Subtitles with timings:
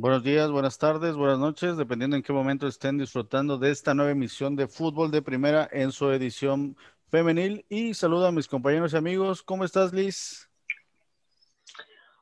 [0.00, 4.12] Buenos días, buenas tardes, buenas noches, dependiendo en qué momento estén disfrutando de esta nueva
[4.12, 6.76] emisión de Fútbol de Primera en su edición
[7.08, 7.66] femenil.
[7.68, 9.42] Y saludo a mis compañeros y amigos.
[9.42, 10.48] ¿Cómo estás, Liz?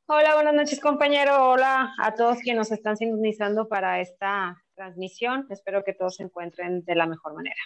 [0.07, 1.51] Hola, buenas noches, compañero.
[1.51, 5.47] Hola a todos quienes nos están sintonizando para esta transmisión.
[5.51, 7.61] Espero que todos se encuentren de la mejor manera.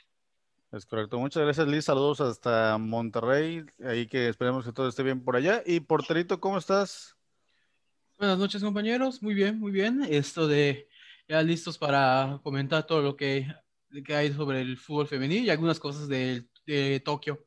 [0.72, 1.20] Es correcto.
[1.20, 1.84] Muchas gracias, Liz.
[1.84, 3.64] Saludos hasta Monterrey.
[3.84, 5.62] Ahí que esperemos que todo esté bien por allá.
[5.64, 7.16] Y Porterito, ¿cómo estás?
[8.20, 9.22] Buenas noches, compañeros.
[9.22, 10.02] Muy bien, muy bien.
[10.06, 10.90] Esto de
[11.26, 13.46] ya listos para comentar todo lo que,
[14.04, 17.46] que hay sobre el fútbol femenil y algunas cosas de, de Tokio,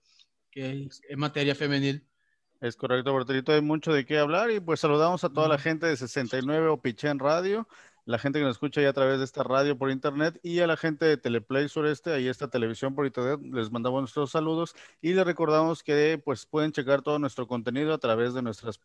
[0.50, 2.08] que es en materia femenil.
[2.60, 3.52] Es correcto, Porterito.
[3.52, 6.82] Hay mucho de qué hablar y pues saludamos a toda la gente de 69 o
[6.84, 7.68] en Radio,
[8.06, 10.66] la gente que nos escucha ya a través de esta radio por internet y a
[10.66, 15.14] la gente de Teleplay Sureste, ahí está televisión por internet, les mandamos nuestros saludos y
[15.14, 18.80] les recordamos que pues pueden checar todo nuestro contenido a través de nuestras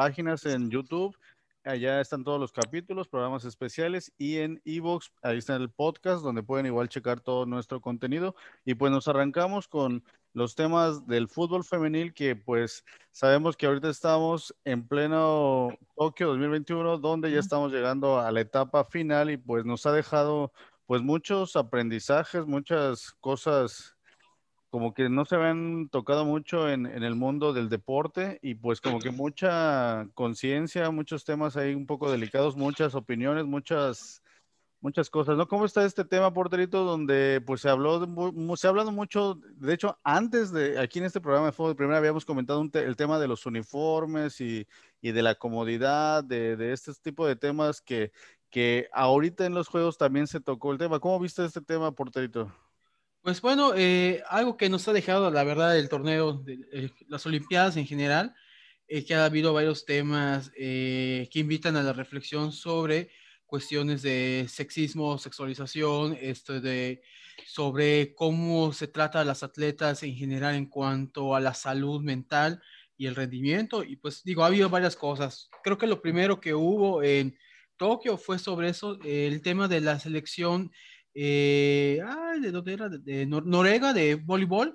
[0.00, 1.14] páginas en YouTube.
[1.62, 6.42] Allá están todos los capítulos, programas especiales y en Evox, ahí está el podcast donde
[6.42, 8.34] pueden igual checar todo nuestro contenido.
[8.64, 13.90] Y pues nos arrancamos con los temas del fútbol femenil que pues sabemos que ahorita
[13.90, 19.66] estamos en pleno Tokio 2021 donde ya estamos llegando a la etapa final y pues
[19.66, 20.50] nos ha dejado
[20.86, 23.98] pues muchos aprendizajes, muchas cosas
[24.70, 29.00] como que no se habían tocado mucho en, el mundo del deporte y pues como
[29.00, 34.22] que mucha conciencia, muchos temas ahí un poco delicados, muchas opiniones, muchas
[34.80, 35.46] muchas cosas, ¿no?
[35.46, 38.00] ¿Cómo está este tema, Porterito, donde pues se habló,
[38.56, 41.76] se ha hablado mucho, de hecho, antes de, aquí en este programa de Fútbol de
[41.76, 44.66] Primera habíamos comentado el tema de los uniformes y,
[45.02, 48.10] de la comodidad, de, de este tipo de temas que,
[48.48, 50.98] que ahorita en los juegos también se tocó el tema.
[50.98, 52.50] ¿Cómo viste este tema, Porterito?
[53.22, 57.26] Pues bueno, eh, algo que nos ha dejado, la verdad, el torneo, de, eh, las
[57.26, 58.34] Olimpiadas en general,
[58.88, 63.10] es que ha habido varios temas eh, que invitan a la reflexión sobre
[63.44, 67.02] cuestiones de sexismo, sexualización, esto de
[67.46, 72.62] sobre cómo se trata a las atletas en general en cuanto a la salud mental
[72.96, 73.82] y el rendimiento.
[73.84, 75.50] Y pues digo, ha habido varias cosas.
[75.62, 77.36] Creo que lo primero que hubo en
[77.76, 80.70] Tokio fue sobre eso, el tema de la selección
[81.14, 82.00] eh,
[82.40, 82.88] ¿de dónde era?
[82.88, 84.74] De, Noruega, de voleibol,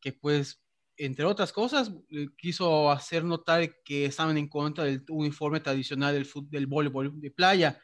[0.00, 0.62] que pues,
[0.96, 6.28] entre otras cosas, eh, quiso hacer notar que estaban en contra del uniforme tradicional del,
[6.48, 7.80] del voleibol de playa,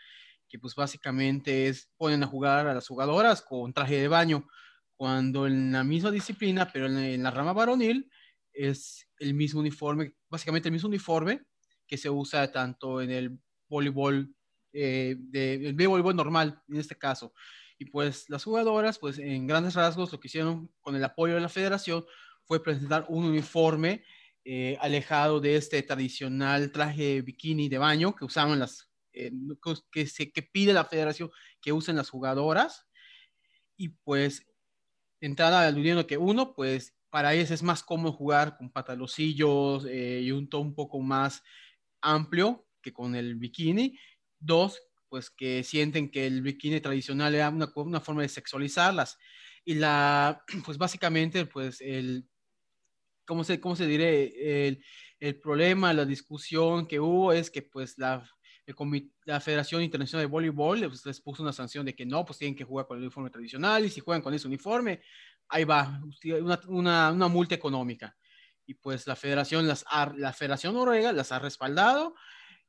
[0.48, 4.47] que pues básicamente es, ponen a jugar a las jugadoras con traje de baño,
[4.98, 8.10] cuando en la misma disciplina, pero en, la rama varonil,
[8.53, 11.42] es el mismo uniforme, básicamente el mismo uniforme
[11.87, 13.38] que se usa tanto en el
[13.69, 14.34] voleibol,
[14.72, 17.32] eh, de, el voleibol normal, en este caso.
[17.78, 21.40] Y pues las jugadoras, pues en grandes rasgos, lo que hicieron con el apoyo de
[21.40, 22.04] la federación
[22.44, 24.04] fue presentar un uniforme
[24.44, 29.30] eh, alejado de este tradicional traje bikini de baño que usaban las, eh,
[29.92, 31.30] que, se, que pide la federación
[31.60, 32.86] que usen las jugadoras.
[33.76, 34.46] Y pues,
[35.20, 40.30] entrada aludiendo que uno, pues para ellos es más cómodo jugar con pantaloncillos eh, y
[40.32, 41.42] un tono un poco más
[42.00, 43.98] amplio que con el bikini.
[44.38, 49.19] Dos, pues que sienten que el bikini tradicional era una, una forma de sexualizarlas.
[49.64, 52.28] Y la, pues básicamente, pues el,
[53.26, 54.69] ¿cómo se, cómo se diré?
[54.69, 54.84] El,
[55.20, 58.28] el problema, la discusión que hubo es que pues la,
[59.24, 62.56] la Federación Internacional de Voleibol pues, les puso una sanción de que no, pues tienen
[62.56, 65.00] que jugar con el uniforme tradicional y si juegan con ese uniforme,
[65.48, 66.00] ahí va,
[66.40, 68.16] una, una, una multa económica.
[68.66, 69.84] Y pues la Federación, las,
[70.16, 72.14] la Federación Noruega las ha respaldado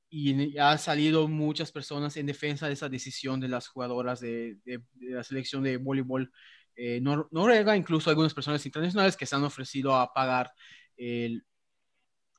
[0.10, 4.58] y ha salido muchas personas en defensa de esa decisión de las jugadoras de,
[5.00, 6.32] la selección de voleibol
[6.76, 10.52] eh, noruega, incluso algunas personas internacionales que se han ofrecido a pagar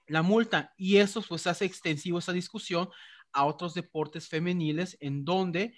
[0.07, 0.75] la multa.
[0.77, 2.89] Y eso pues hace extensivo esa discusión
[3.33, 5.75] a otros deportes femeniles en donde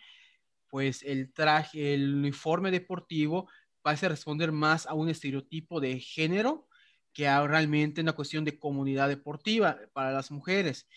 [0.69, 3.49] pues el traje, el uniforme deportivo
[3.83, 6.67] parece responder más a un estereotipo de género
[7.13, 10.89] que a realmente una cuestión de comunidad deportiva para las mujeres.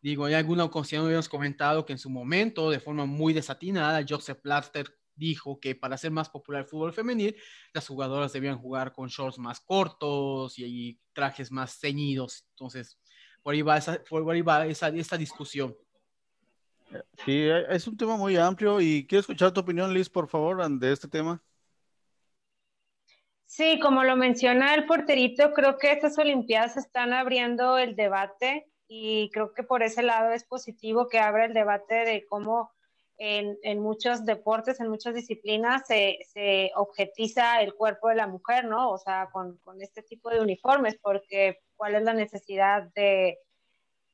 [0.00, 4.38] Digo, hay alguna ocasión habíamos comentado que en su momento, de forma muy desatinada, Joseph
[4.40, 7.36] Plaster dijo que para ser más popular el fútbol femenil,
[7.72, 12.46] las jugadoras debían jugar con shorts más cortos y, trajes más ceñidos.
[12.50, 12.96] Entonces,
[13.42, 15.76] por ahí va esa, por ahí va esa, esta discusión.
[17.24, 20.92] Sí, es un tema muy amplio y quiero escuchar tu opinión, Liz, por favor, de
[20.92, 21.42] este tema.
[23.46, 29.30] Sí, como lo menciona el porterito, creo que estas Olimpiadas están abriendo el debate y
[29.30, 32.72] creo que por ese lado es positivo que abra el debate de cómo
[33.18, 38.64] en, en muchos deportes, en muchas disciplinas se, se, objetiza el cuerpo de la mujer,
[38.64, 38.90] ¿no?
[38.90, 43.38] O sea, con, con, este tipo de uniformes, porque cuál es la necesidad de,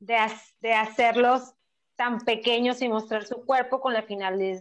[0.01, 1.55] de, hacerlos
[1.97, 4.05] tan pequeños y mostrar su cuerpo con la,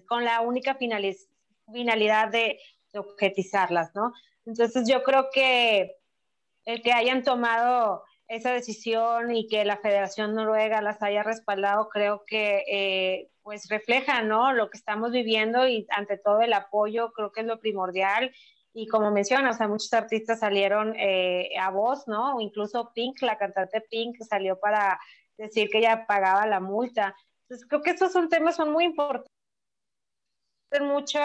[0.07, 2.59] con la única finalidad de,
[2.91, 4.13] de objetizarlas, ¿no?
[4.45, 5.95] Entonces yo creo que
[6.65, 12.23] el que hayan tomado esa decisión y que la Federación Noruega las haya respaldado, creo
[12.25, 14.53] que eh, pues refleja, ¿no?
[14.53, 18.33] Lo que estamos viviendo y ante todo el apoyo, creo que es lo primordial.
[18.73, 22.37] Y como mencionas, o muchos artistas salieron eh, a voz, ¿no?
[22.37, 24.99] O incluso Pink, la cantante Pink, salió para
[25.37, 27.15] decir que ella pagaba la multa.
[27.43, 29.33] Entonces, creo que estos son temas son muy importantes
[30.81, 31.19] mucho,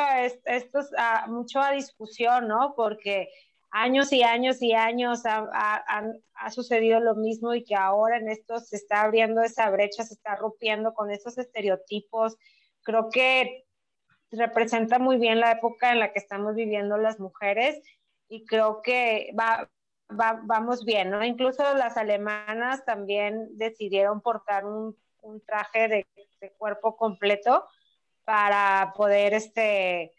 [0.44, 2.74] estos, a, mucho a discusión, ¿no?
[2.76, 3.28] Porque
[3.70, 8.76] años y años y años ha, sucedido lo mismo y que ahora en esto se
[8.76, 12.36] está abriendo esa brecha, se está rompiendo con esos estereotipos.
[12.82, 13.66] Creo que
[14.30, 17.82] representa muy bien la época en la que estamos viviendo las mujeres
[18.28, 19.70] y creo que va,
[20.08, 21.24] vamos bien, ¿no?
[21.24, 24.96] Incluso las alemanas también decidieron portar un,
[25.46, 26.06] traje de,
[26.40, 27.66] de, cuerpo completo
[28.24, 30.12] para poder este,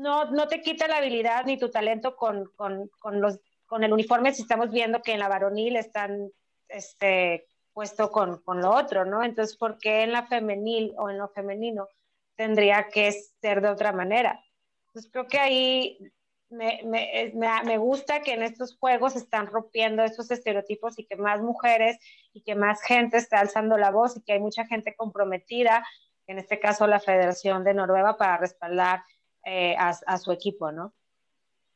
[0.00, 3.92] no, no te quita la habilidad ni tu talento con, con, con, los, con el
[3.92, 6.30] uniforme si estamos viendo que en la varonil están
[6.68, 9.22] este, puesto con, con lo otro, ¿no?
[9.22, 11.88] Entonces, ¿por qué en la femenil o en lo femenino
[12.34, 14.42] tendría que ser de otra manera?
[14.86, 15.98] Entonces, creo que ahí
[16.48, 17.32] me, me,
[17.64, 21.98] me, gusta que en estos juegos están rompiendo esos estereotipos y que más mujeres
[22.32, 25.86] y que más gente está alzando la voz y que hay mucha gente comprometida,
[26.26, 29.02] en este caso la Federación de Noruega, para respaldar
[29.44, 30.94] eh, a, su equipo, ¿no?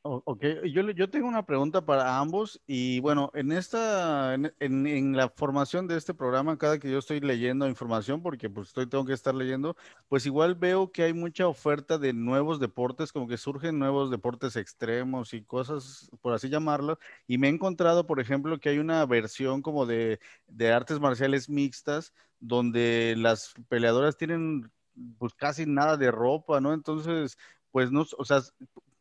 [0.07, 5.31] Ok, yo, yo tengo una pregunta para ambos y bueno, en esta, en, en, la
[5.31, 9.15] formación de este programa, cada que yo estoy leyendo información, porque pues estoy, tengo que
[9.15, 9.77] estar leyendo,
[10.09, 14.57] pues igual veo que hay mucha oferta de nuevos deportes, como que surgen nuevos deportes
[14.57, 19.07] extremos y cosas, por así llamarlo, y me he encontrado, por ejemplo, que hay una
[19.07, 24.71] versión como de, de artes marciales mixtas, donde las peleadoras tienen
[25.19, 26.73] pues casi nada de ropa, ¿no?
[26.73, 27.39] Entonces,
[27.71, 28.41] pues no, o sea,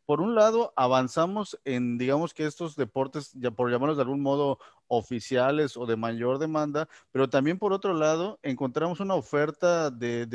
[0.06, 4.58] por un lado avanzamos en, digamos que estos deportes, ya por llamarlos de algún modo
[4.88, 10.26] oficiales o de mayor demanda, pero también por otro lado encontramos una oferta de,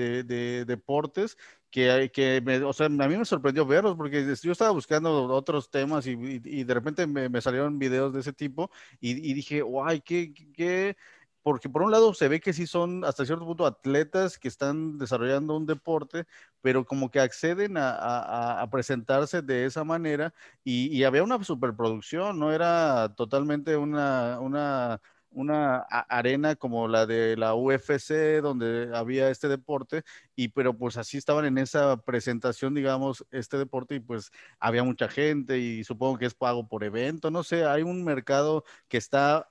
[0.66, 1.38] deportes
[1.70, 5.70] que, que me, o sea, a mí me sorprendió verlos porque yo estaba buscando otros
[5.70, 6.16] temas y,
[6.64, 10.98] de repente me, salieron videos de ese tipo y, y dije, guay, qué, qué
[11.44, 14.98] porque por un lado se ve que sí son hasta cierto punto atletas que están
[14.98, 16.26] desarrollando un deporte,
[16.62, 20.34] pero como que acceden a, presentarse de esa manera
[20.64, 25.02] y, había una superproducción, no era totalmente una, una,
[25.32, 30.04] una arena como la de la UFC donde había este deporte
[30.36, 35.08] y pero pues así estaban en esa presentación digamos este deporte y pues había mucha
[35.08, 39.48] gente y supongo que es pago por evento no sé hay un mercado que está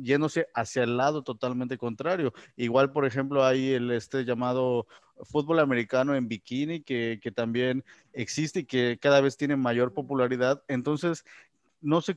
[0.00, 2.32] yéndose hacia el lado totalmente contrario.
[2.56, 4.86] Igual, por ejemplo, hay el este llamado
[5.24, 10.62] fútbol americano en bikini que, que también existe y que cada vez tiene mayor popularidad.
[10.68, 11.24] Entonces,
[11.82, 12.16] no sé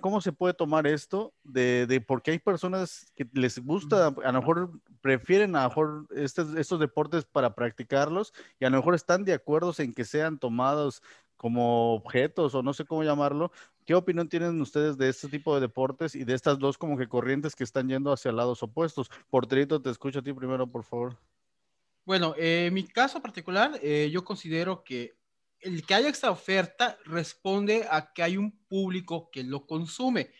[0.00, 4.40] cómo se puede tomar esto de, de porque hay personas que les gusta, a lo
[4.40, 4.70] mejor
[5.00, 9.32] prefieren a lo mejor estos, estos deportes para practicarlos y a lo mejor están de
[9.32, 11.02] acuerdo en que sean tomados
[11.46, 13.52] como objetos o no sé cómo llamarlo.
[13.84, 17.06] ¿Qué opinión tienen ustedes de este tipo de deportes y de estas dos como que
[17.06, 19.08] corrientes que están yendo hacia lados opuestos?
[19.30, 21.16] Porterito, te escucho a ti primero, por favor.
[22.04, 25.14] Bueno, en mi caso particular, eh, yo considero que
[25.60, 30.32] el que haya esta oferta responde a que hay un público que lo consume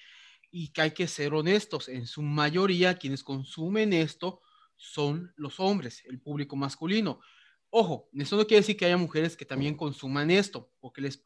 [0.50, 1.88] y que hay que ser honestos.
[1.88, 4.40] En su mayoría, quienes consumen esto
[4.75, 7.21] son los hombres, el público masculino.
[7.70, 11.23] Ojo, eso no quiere decir que haya mujeres que también consuman esto, porque les,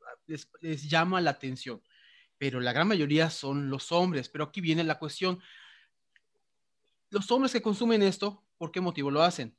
[0.61, 1.82] les, llama la atención,
[2.38, 4.28] pero la gran mayoría son los hombres.
[4.28, 5.40] Pero aquí viene la cuestión.
[7.11, 9.56] Los hombres que consumen esto, ¿por qué motivo lo hacen?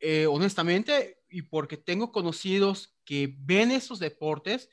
[0.00, 4.70] Eh, honestamente, y porque tengo conocidos que ven esos deportes,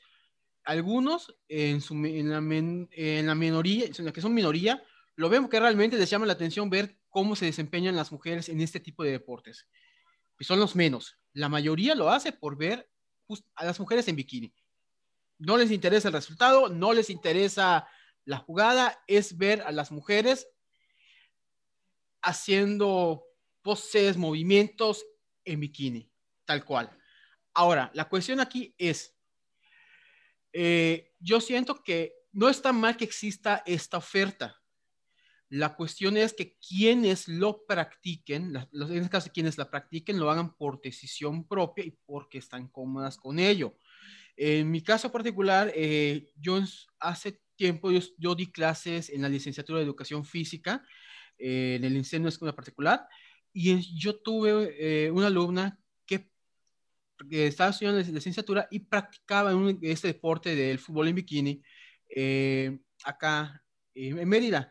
[0.64, 4.82] algunos en, su, en, la, en la minoría, en la que son minoría,
[5.16, 8.60] lo ven porque realmente les llama la atención ver cómo se desempeñan las mujeres en
[8.60, 9.68] este tipo de deportes
[10.44, 11.18] son los menos.
[11.32, 12.88] La mayoría lo hace por ver
[13.54, 14.54] a las mujeres en bikini.
[15.38, 17.88] No les interesa el resultado, no les interesa
[18.24, 20.48] la jugada, es ver a las mujeres
[22.22, 23.24] haciendo
[23.62, 25.04] poses, movimientos
[25.44, 26.10] en bikini,
[26.44, 26.96] tal cual.
[27.52, 29.16] Ahora, la cuestión aquí es,
[30.52, 34.60] eh, yo siento que no está mal que exista esta oferta.
[35.48, 40.56] La cuestión es que quienes lo practiquen, en este caso quienes la practiquen, lo hagan
[40.56, 43.76] por decisión propia y porque están cómodas con ello.
[44.36, 46.58] En mi caso particular, eh, yo
[46.98, 50.84] hace tiempo yo, di clases en la licenciatura de educación física,
[51.38, 53.06] eh, en el incendio de escuela particular,
[53.52, 56.28] Y yo tuve eh, una alumna que,
[57.30, 61.62] estaba estudiando la licenciatura y practicaba este deporte del fútbol en bikini
[62.16, 63.62] eh, acá
[63.94, 64.70] en Mérida.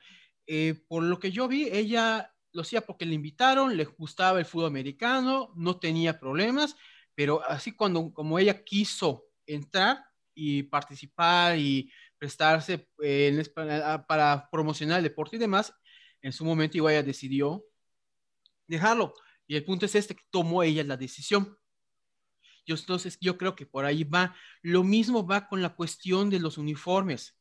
[0.87, 4.67] Por lo que yo vi, ella lo hacía porque le invitaron, le gustaba el fútbol
[4.67, 6.75] americano, no tenía problemas,
[7.15, 13.43] pero así cuando como ella quiso entrar y participar y prestarse en,
[14.07, 15.73] para promocionar el deporte y demás,
[16.21, 17.65] en su momento igual ella decidió
[18.67, 19.13] dejarlo.
[19.47, 21.57] Y el punto es este, que tomó ella la decisión.
[22.65, 24.35] Yo, entonces, yo creo que por ahí va.
[24.61, 27.37] Lo mismo va con la cuestión de los uniformes.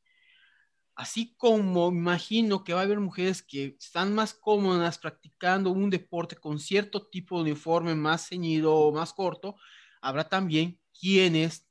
[0.94, 6.36] Así como imagino que va a haber mujeres que están más cómodas practicando un deporte
[6.36, 9.56] con cierto tipo de uniforme más ceñido o más corto,
[10.02, 11.66] habrá también quienes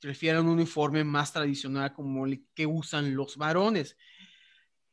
[0.00, 3.96] prefieren un uniforme más tradicional como el que usan los varones.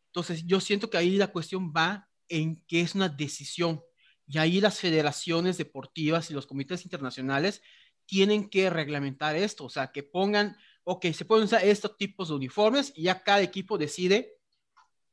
[0.08, 3.84] Entonces, yo siento que ahí la cuestión va en que es una decisión
[4.26, 7.62] y ahí las federaciones deportivas y los comités internacionales
[8.06, 12.36] tienen que reglamentar esto, o sea, que pongan ok, se pueden usar estos tipos de
[12.36, 14.38] uniformes y ya cada equipo decide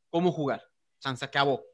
[0.09, 0.62] cómo jugar.
[0.99, 1.65] O sea, se acabó.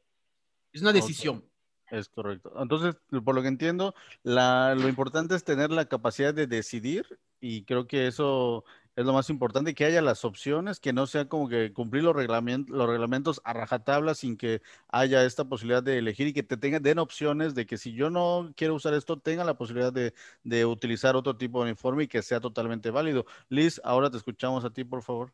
[0.73, 1.49] Es una decisión.
[1.91, 2.53] Es correcto.
[2.61, 7.87] Entonces, por lo que entiendo, lo importante es tener la capacidad de decidir y creo
[7.87, 8.65] que eso
[8.97, 12.17] es lo más importante, que haya las opciones, que no sea como que cumplir los,
[12.17, 16.57] reglamentos, los reglamentos a rajatabla sin que haya esta posibilidad de elegir y que te
[16.57, 20.15] tengan, den opciones de que si yo no quiero usar esto, tenga la posibilidad de,
[20.45, 23.27] de utilizar otro tipo de uniforme y que sea totalmente válido.
[23.51, 25.33] Liz, ahora te escuchamos a ti, por favor.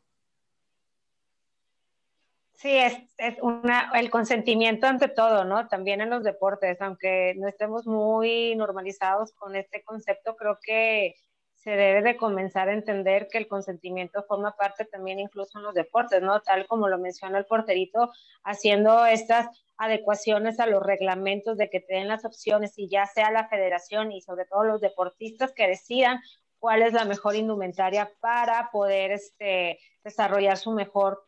[2.51, 5.67] Sí, es, es una, el consentimiento ante todo, ¿no?
[5.67, 11.15] También en los deportes, aunque no estemos muy normalizados con este concepto, creo que
[11.63, 15.73] se debe de comenzar a entender que el consentimiento forma parte también incluso en los
[15.73, 16.41] deportes, ¿no?
[16.41, 18.11] Tal como lo menciona el porterito,
[18.43, 23.31] haciendo estas adecuaciones a los reglamentos de que te den las opciones y ya sea
[23.31, 26.19] la federación y sobre todo los deportistas que decidan
[26.59, 31.25] cuál es la mejor indumentaria para poder este, desarrollar su mejor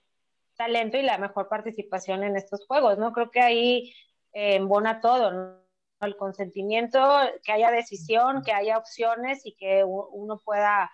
[0.58, 3.14] talento y la mejor participación en estos juegos, ¿no?
[3.14, 3.94] Creo que ahí
[4.34, 5.65] eh, embona todo, ¿no?
[6.02, 7.00] El consentimiento,
[7.44, 10.92] que haya decisión, que haya opciones y que uno pueda,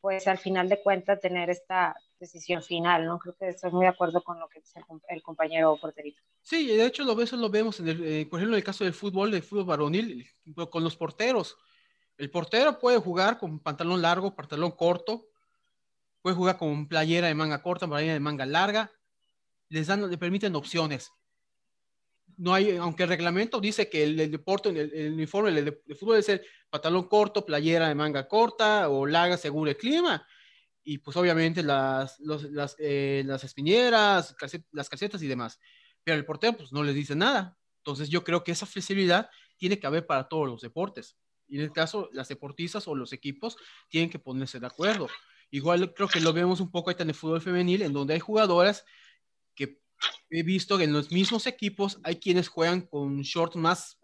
[0.00, 3.18] pues al final de cuentas, tener esta decisión final, ¿no?
[3.18, 6.20] Creo que estoy muy de acuerdo con lo que dice el, compañero porterito.
[6.42, 8.94] Sí, de hecho lo, eso lo vemos, en el, eh, por ejemplo, el caso del
[8.94, 10.26] fútbol, del fútbol varonil,
[10.70, 11.56] con los porteros.
[12.18, 15.28] El portero puede jugar con pantalón largo, pantalón corto,
[16.20, 18.92] puede jugar con playera de manga corta, playera de manga larga,
[19.70, 21.10] les dan, le permiten opciones
[22.40, 26.46] no hay, aunque el reglamento dice que el, deporte, el, uniforme de, fútbol debe ser
[26.70, 30.26] pantalón corto, playera de manga corta o larga según el clima.
[30.82, 34.34] Y pues obviamente las, las, eh, las espineras,
[34.72, 35.60] las casetas y demás.
[36.02, 37.58] Pero el portero pues no les dice nada.
[37.80, 39.28] Entonces yo creo que esa flexibilidad
[39.58, 41.18] tiene que haber para todos los deportes.
[41.46, 43.58] Y en el caso, las deportistas o los equipos
[43.90, 45.08] tienen que ponerse de acuerdo.
[45.50, 48.20] Igual creo que lo vemos un poco ahí en el fútbol femenil, en donde hay
[48.20, 48.86] jugadoras
[49.54, 49.78] que
[50.30, 53.98] he visto que en los mismos equipos hay quienes juegan con shorts más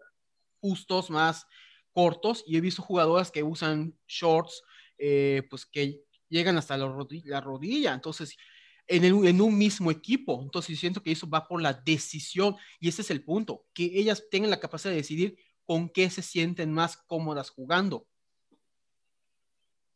[0.59, 1.45] justos, más
[1.91, 4.61] cortos, y he visto jugadoras que usan shorts,
[4.97, 8.35] eh, pues que llegan hasta la rodilla, entonces,
[8.87, 10.41] en, en, un mismo equipo.
[10.41, 14.23] Entonces, siento que eso va por la decisión, y ese es el punto, que ellas
[14.29, 18.07] tengan la capacidad de decidir con qué se sienten más cómodas jugando.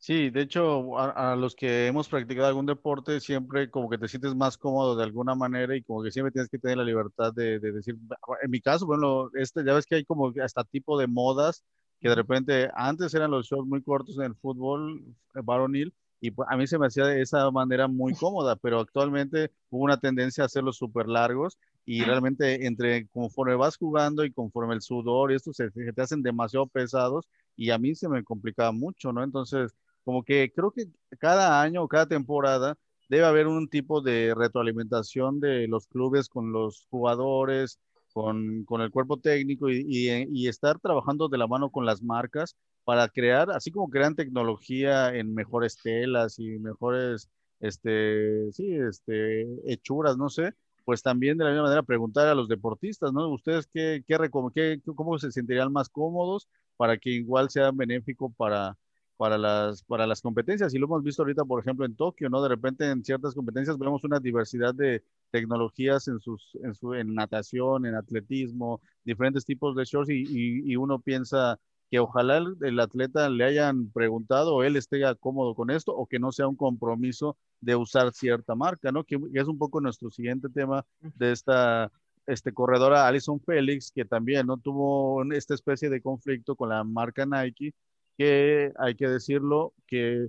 [0.01, 4.33] Sí, de hecho, a, los que hemos practicado algún deporte, siempre como que te sientes
[4.33, 7.59] más cómodo de alguna manera y como que siempre tienes que tener la libertad de,
[7.59, 7.95] decir,
[8.41, 11.63] en mi caso, bueno, este, ya ves que hay como hasta tipo de modas
[11.99, 15.03] que de repente antes eran los shorts muy cortos en el fútbol
[15.35, 18.79] eh, varonil y pues, a mí se me hacía de esa manera muy cómoda, pero
[18.79, 24.31] actualmente hubo una tendencia a hacerlos súper largos y realmente entre conforme vas jugando y
[24.31, 28.09] conforme el sudor y esto se, se te hacen demasiado pesados y a mí se
[28.09, 29.23] me complicaba mucho, ¿no?
[29.23, 30.87] Entonces como que creo que
[31.19, 32.77] cada año o cada temporada
[33.09, 37.79] debe haber un tipo de retroalimentación de los clubes con los jugadores,
[38.13, 42.55] con, con el cuerpo técnico y, y, estar trabajando de la mano con las marcas
[42.83, 47.29] para crear, así como crean tecnología en mejores telas y mejores,
[47.59, 50.53] este, sí, este, hechuras, no sé,
[50.85, 53.29] pues también de la misma manera preguntar a los deportistas, ¿no?
[53.29, 54.17] ¿Ustedes qué, qué,
[54.53, 58.77] qué, cómo se sentirían más cómodos para que igual sea benéfico para,
[59.21, 60.73] para las, para las competencias.
[60.73, 62.41] Y lo hemos visto ahorita, por ejemplo, en Tokio, ¿no?
[62.41, 67.13] De repente en ciertas competencias vemos una diversidad de tecnologías en, sus, en, su, en
[67.13, 71.59] natación, en atletismo, diferentes tipos de shorts y, y, uno piensa
[71.91, 76.17] que ojalá el, atleta le hayan preguntado o él esté cómodo con esto o que
[76.17, 79.03] no sea un compromiso de usar cierta marca, ¿no?
[79.03, 81.91] Que, es un poco nuestro siguiente tema de esta
[82.25, 87.27] este, corredora Alison Félix, que también no tuvo esta especie de conflicto con la marca
[87.27, 87.75] Nike,
[88.21, 90.27] que hay que decirlo, que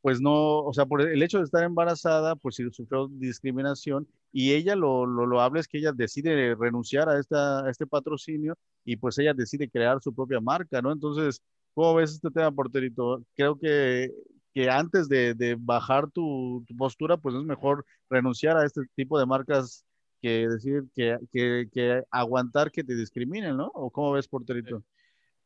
[0.00, 4.52] pues no, o sea, por el hecho de estar embarazada, pues sí sufrió discriminación y
[4.54, 8.96] ella lo, lo, lo habla es que ella decide renunciar a, esta, este patrocinio y
[8.96, 10.92] pues ella decide crear su propia marca, ¿no?
[10.92, 11.42] Entonces,
[11.74, 13.22] ¿cómo ves este tema, porterito?
[13.36, 14.10] Creo que,
[14.54, 19.18] que antes de, de bajar tu, tu, postura, pues es mejor renunciar a este tipo
[19.18, 19.84] de marcas
[20.22, 23.70] que decir que, que, que aguantar que te discriminen, ¿no?
[23.74, 24.82] ¿O cómo ves, porterito?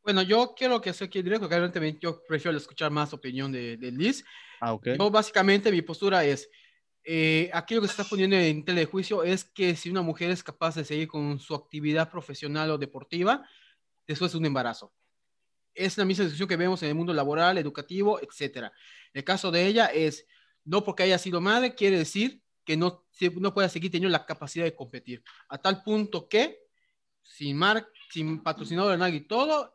[0.03, 3.91] Bueno, yo quiero que sea aquí directo, realmente yo prefiero escuchar más opinión de, de
[3.91, 4.23] Liz.
[4.59, 4.97] Ah, okay.
[4.97, 6.49] Yo básicamente mi postura es,
[7.05, 10.43] eh, aquí lo que se está poniendo en telejuicio es que si una mujer es
[10.43, 13.47] capaz de seguir con su actividad profesional o deportiva
[14.07, 14.93] después de un embarazo.
[15.73, 18.71] Es la misma discusión que vemos en el mundo laboral, educativo, etc.
[19.13, 20.25] El caso de ella es,
[20.63, 23.05] no porque haya sido madre, quiere decir que no,
[23.39, 25.23] no pueda seguir teniendo la capacidad de competir.
[25.49, 26.59] A tal punto que,
[27.21, 29.72] sin, mar, sin patrocinador de nadie y todo,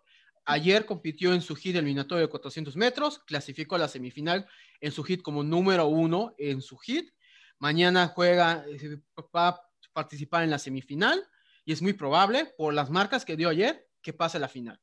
[0.48, 4.46] ayer compitió en su hit eliminatorio de 400 metros, clasificó a la semifinal
[4.80, 7.10] en su hit como número uno en su hit
[7.58, 8.98] Mañana juega, eh,
[9.34, 9.60] va a
[9.92, 11.26] participar en la semifinal
[11.64, 14.80] y es muy probable, por las marcas que dio ayer, que pase a la final.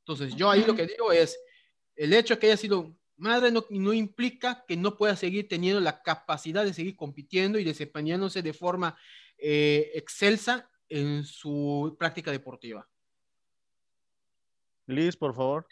[0.00, 1.38] Entonces, yo ahí lo que digo es,
[1.94, 5.80] el hecho de que haya sido madre no, no implica que no pueda seguir teniendo
[5.80, 8.96] la capacidad de seguir compitiendo y desempeñándose de forma
[9.36, 12.88] eh, excelsa en su práctica deportiva.
[14.86, 15.66] Liz, por favor.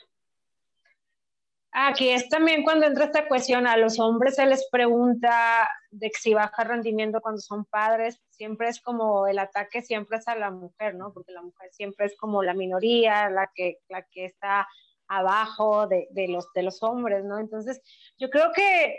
[1.73, 6.35] Aquí es también cuando entra esta cuestión, a los hombres se les pregunta de si
[6.35, 10.97] baja rendimiento cuando son padres, siempre es como el ataque siempre es a la mujer,
[10.97, 11.13] ¿no?
[11.13, 14.67] Porque la mujer siempre es como la minoría, la que, la que está
[15.07, 17.39] abajo de, de los, de los hombres, ¿no?
[17.39, 17.81] Entonces,
[18.19, 18.99] yo creo que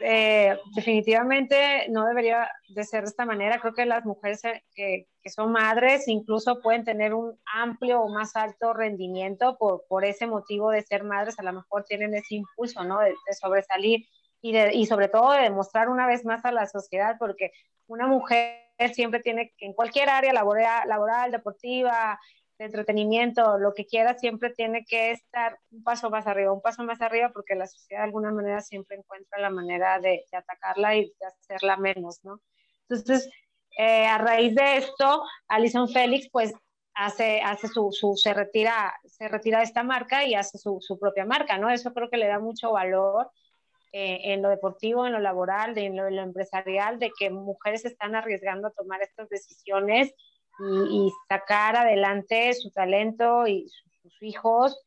[0.00, 3.60] eh, definitivamente no debería de ser de esta manera.
[3.60, 8.08] Creo que las mujeres eh, que, que, son madres incluso pueden tener un amplio o
[8.08, 11.38] más alto rendimiento por, por ese motivo de ser madres.
[11.38, 13.00] A lo mejor tienen ese impulso, ¿no?
[13.00, 14.06] De, sobresalir
[14.40, 17.52] y, de, y sobre todo de demostrar una vez más a la sociedad, porque
[17.86, 18.62] una mujer
[18.92, 22.18] siempre tiene, en cualquier área laboral, laboral deportiva,
[22.62, 26.84] de entretenimiento, lo que quiera, siempre tiene que estar un paso más arriba, un paso
[26.84, 30.96] más arriba, porque la sociedad de alguna manera siempre encuentra la manera de, de atacarla
[30.96, 32.40] y de hacerla menos, ¿no?
[32.88, 33.30] Entonces,
[33.78, 36.52] eh, a raíz de esto, Alison Félix, pues,
[36.94, 40.98] hace, hace su, su, se retira, se retira de esta marca y hace su, su
[40.98, 41.70] propia marca, ¿no?
[41.70, 43.30] Eso creo que le da mucho valor
[43.92, 47.30] eh, en lo deportivo, en lo laboral, de, en, lo, en lo empresarial, de que
[47.30, 50.14] mujeres están arriesgando a tomar estas decisiones
[50.58, 53.68] y, sacar adelante su talento y
[54.02, 54.80] sus hijos.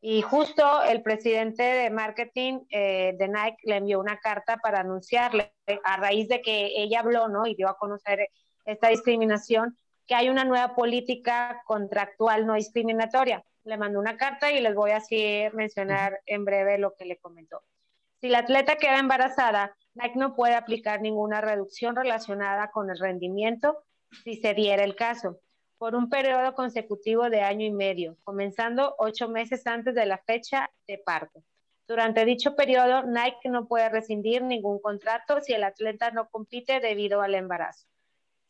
[0.00, 5.54] Y justo el presidente de marketing eh, de Nike le envió una carta para anunciarle,
[5.82, 7.46] a raíz de que ella habló ¿no?
[7.46, 8.28] y dio a conocer
[8.66, 13.42] esta discriminación, que hay una nueva política contractual no discriminatoria.
[13.64, 15.00] Le mandó una carta y les voy a
[15.54, 17.62] mencionar en breve lo que le comentó.
[18.20, 23.84] Si la atleta queda embarazada, Nike no puede aplicar ninguna reducción relacionada con el rendimiento
[24.22, 25.40] si se diera el caso,
[25.78, 30.70] por un periodo consecutivo de año y medio, comenzando ocho meses antes de la fecha
[30.86, 31.42] de parto.
[31.86, 37.20] Durante dicho periodo, Nike no puede rescindir ningún contrato si el atleta no compite debido
[37.20, 37.86] al embarazo.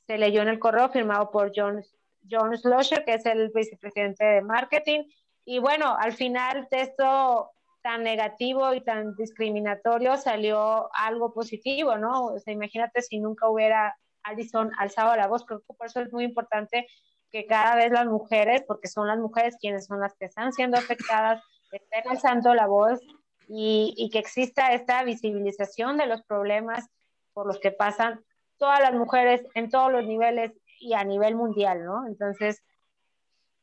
[0.07, 1.83] Se leyó en el correo firmado por John,
[2.31, 5.05] John Slosher, que es el vicepresidente de marketing.
[5.44, 7.50] Y bueno, al final de esto
[7.83, 12.27] tan negativo y tan discriminatorio salió algo positivo, ¿no?
[12.27, 15.44] O sea, imagínate si nunca hubiera Alison alzado la voz.
[15.44, 16.87] Creo que por eso es muy importante
[17.30, 20.76] que cada vez las mujeres, porque son las mujeres quienes son las que están siendo
[20.76, 23.00] afectadas, estén alzando la voz
[23.48, 26.88] y, que exista esta visibilización de los problemas
[27.32, 28.24] por los que pasan
[28.56, 32.06] todas las mujeres en todos los niveles y a nivel mundial, ¿no?
[32.06, 32.62] Entonces,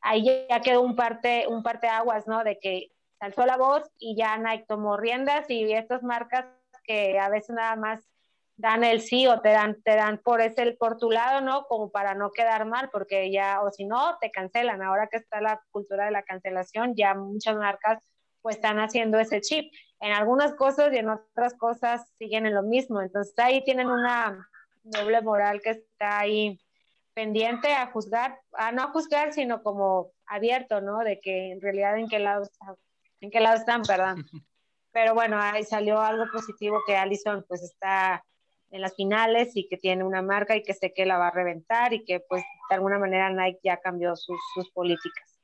[0.00, 2.44] ahí ya quedó un parte, un parte aguas, ¿no?
[2.44, 6.46] De que alzó la voz y ya Nike tomó riendas y estas marcas
[6.84, 8.11] que a veces nada más
[8.56, 11.64] dan el sí o te dan, te dan por ese, por tu lado, ¿no?
[11.64, 14.82] Como para no quedar mal, porque ya, o si no, te cancelan.
[14.82, 18.02] Ahora que está la cultura de la cancelación, ya muchas marcas
[18.40, 19.72] pues están haciendo ese chip.
[20.00, 23.00] En algunas cosas y en otras cosas siguen en lo mismo.
[23.00, 24.48] Entonces ahí tienen una
[24.82, 26.60] doble moral que está ahí
[27.14, 30.98] pendiente a juzgar, a no juzgar, sino como abierto, ¿no?
[30.98, 32.74] De que en realidad en qué lado, está,
[33.20, 34.16] en qué lado están, perdón.
[34.92, 38.22] Pero bueno, ahí salió algo positivo que Allison pues está
[38.72, 41.30] en las finales y que tiene una marca y que sé que la va a
[41.30, 45.38] reventar y que pues de alguna manera Nike ya cambió sus, sus políticas.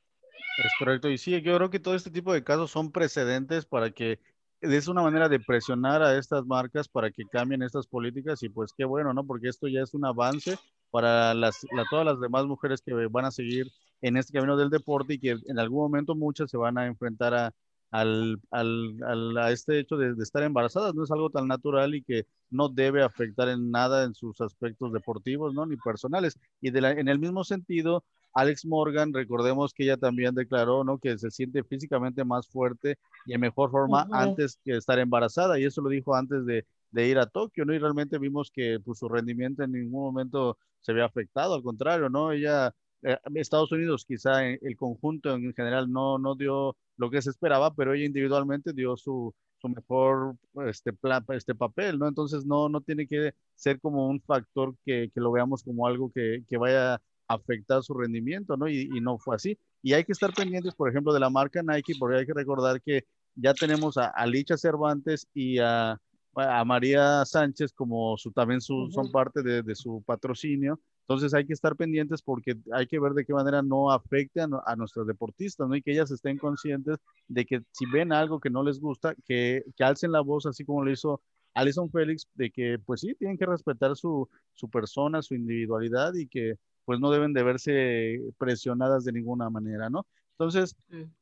[0.57, 1.09] Es correcto.
[1.09, 4.19] Y sí, yo creo que todo este tipo de casos son precedentes para que
[4.61, 8.73] es una manera de presionar a estas marcas para que cambien estas políticas y pues
[8.75, 9.25] qué bueno, ¿no?
[9.25, 10.57] Porque esto ya es un avance
[10.91, 13.67] para las, todas las demás mujeres que van a seguir
[14.01, 17.33] en este camino del deporte y que en algún momento muchas se van a enfrentar
[17.33, 17.53] a,
[17.91, 22.25] al, al, a este hecho de, estar embarazadas, no es algo tan natural y que
[22.51, 25.65] no debe afectar en nada en sus aspectos deportivos, ¿no?
[25.65, 26.39] Ni personales.
[26.61, 30.99] Y de en el mismo sentido, Alex Morgan, recordemos que ella también declaró, ¿no?
[30.99, 35.65] Que se siente físicamente más fuerte y en mejor forma antes que estar embarazada y
[35.65, 37.73] eso lo dijo antes de, de ir a Tokio, ¿no?
[37.73, 42.09] Y realmente vimos que pues, su rendimiento en ningún momento se había afectado, al contrario,
[42.09, 42.31] ¿no?
[42.31, 47.29] Ella, eh, Estados Unidos quizá el conjunto en general no, no dio lo que se
[47.29, 50.35] esperaba, pero ella individualmente dio su, su mejor
[50.67, 50.91] este,
[51.29, 52.07] este papel, ¿no?
[52.07, 56.11] Entonces no, no tiene que ser como un factor que, que lo veamos como algo
[56.11, 58.67] que, que, vaya a afectar su rendimiento, ¿no?
[58.67, 59.57] Y, y, no fue así.
[59.81, 62.81] Y hay que estar pendientes, por ejemplo, de la marca Nike, porque hay que recordar
[62.81, 65.97] que ya tenemos a, a Licha Cervantes y a
[66.35, 70.79] a María Sánchez como su, también su, son parte de, de, su patrocinio.
[71.09, 74.47] Entonces hay que estar pendientes porque hay que ver de qué manera no afecte a,
[74.63, 75.75] a nuestros deportistas, ¿no?
[75.75, 79.63] Y que ellas estén conscientes de que si ven algo que no les gusta, que,
[79.75, 81.19] que alcen la voz, así como lo hizo
[81.55, 86.27] Alison Félix, de que pues sí, tienen que respetar su, su persona, su individualidad y
[86.27, 90.05] que pues no deben de verse presionadas de ninguna manera, ¿no?
[90.33, 90.75] Entonces,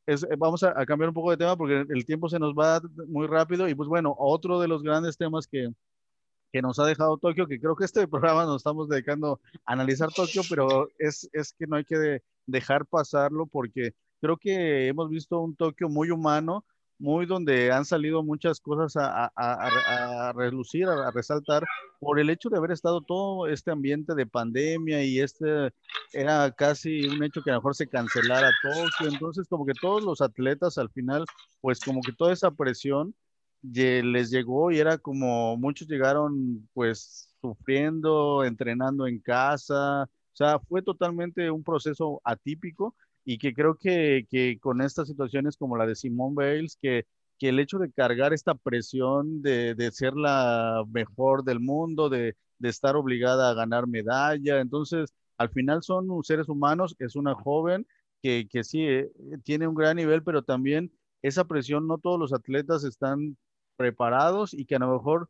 [0.05, 2.81] es, eh, vamos a, cambiar un poco de tema porque el tiempo se nos va
[3.07, 5.69] muy rápido y pues bueno, otro de los grandes temas que,
[6.51, 10.11] que nos ha dejado Tokio, que creo que este programa nos estamos dedicando a analizar
[10.11, 15.39] Tokio, pero es, es que no hay que dejar pasarlo porque creo que hemos visto
[15.39, 16.65] un Tokio muy humano,
[16.99, 21.63] muy donde han salido muchas cosas a, a, a, relucir, a, resaltar,
[21.99, 25.71] por el hecho de haber estado todo este ambiente de pandemia y este
[26.11, 30.03] era casi un hecho que a lo mejor se cancelara Tokio, entonces como que todos
[30.03, 31.25] los atletas al final,
[31.61, 33.13] pues como que toda esa presión
[33.61, 40.81] les llegó y era como muchos llegaron pues sufriendo, entrenando en casa, o sea, fue
[40.81, 45.95] totalmente un proceso atípico y que creo que, que con estas situaciones como la de
[45.95, 47.05] Simone Bales, que,
[47.39, 52.35] que el hecho de cargar esta presión de, de ser la mejor del mundo, de,
[52.59, 57.85] de, estar obligada a ganar medalla, entonces al final son seres humanos, es una joven
[58.21, 59.09] que, que sí eh,
[59.43, 60.91] tiene un gran nivel, pero también
[61.21, 63.37] esa presión no todos los atletas están
[63.77, 65.29] preparados y que a lo mejor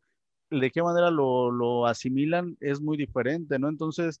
[0.50, 3.68] de qué manera lo, lo asimilan es muy diferente, ¿no?
[3.68, 4.20] Entonces,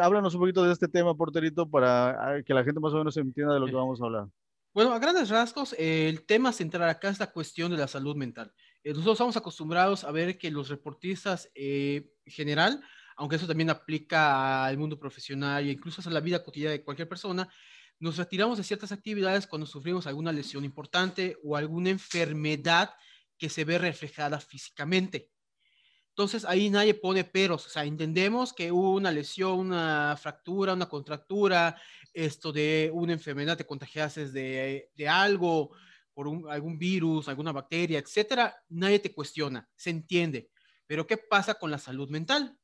[0.00, 3.54] háblanos un poquito de este tema, Porterito, para que la gente más o menos entienda
[3.54, 4.28] de lo que vamos a hablar.
[4.74, 8.52] Bueno, a grandes rasgos, el tema central acá es la cuestión de la salud mental.
[8.84, 12.82] Eh, nosotros estamos acostumbrados a ver que los reportistas eh, en general,
[13.16, 17.08] aunque eso también aplica al mundo profesional e incluso a la vida cotidiana de cualquier
[17.08, 17.48] persona,
[18.00, 22.94] nos retiramos de ciertas actividades cuando sufrimos alguna lesión importante o alguna enfermedad
[23.36, 25.30] que se ve reflejada físicamente.
[26.10, 30.88] Entonces ahí nadie pone peros, o sea, entendemos que hubo una lesión, una fractura, una
[30.88, 31.80] contractura,
[32.12, 35.70] esto de una enfermedad, te contagiases de, de algo,
[36.18, 40.50] por un, algún virus, alguna bacteria, etcétera, nadie te cuestiona, se entiende.
[40.88, 42.58] Pero ¿qué pasa con la salud mental?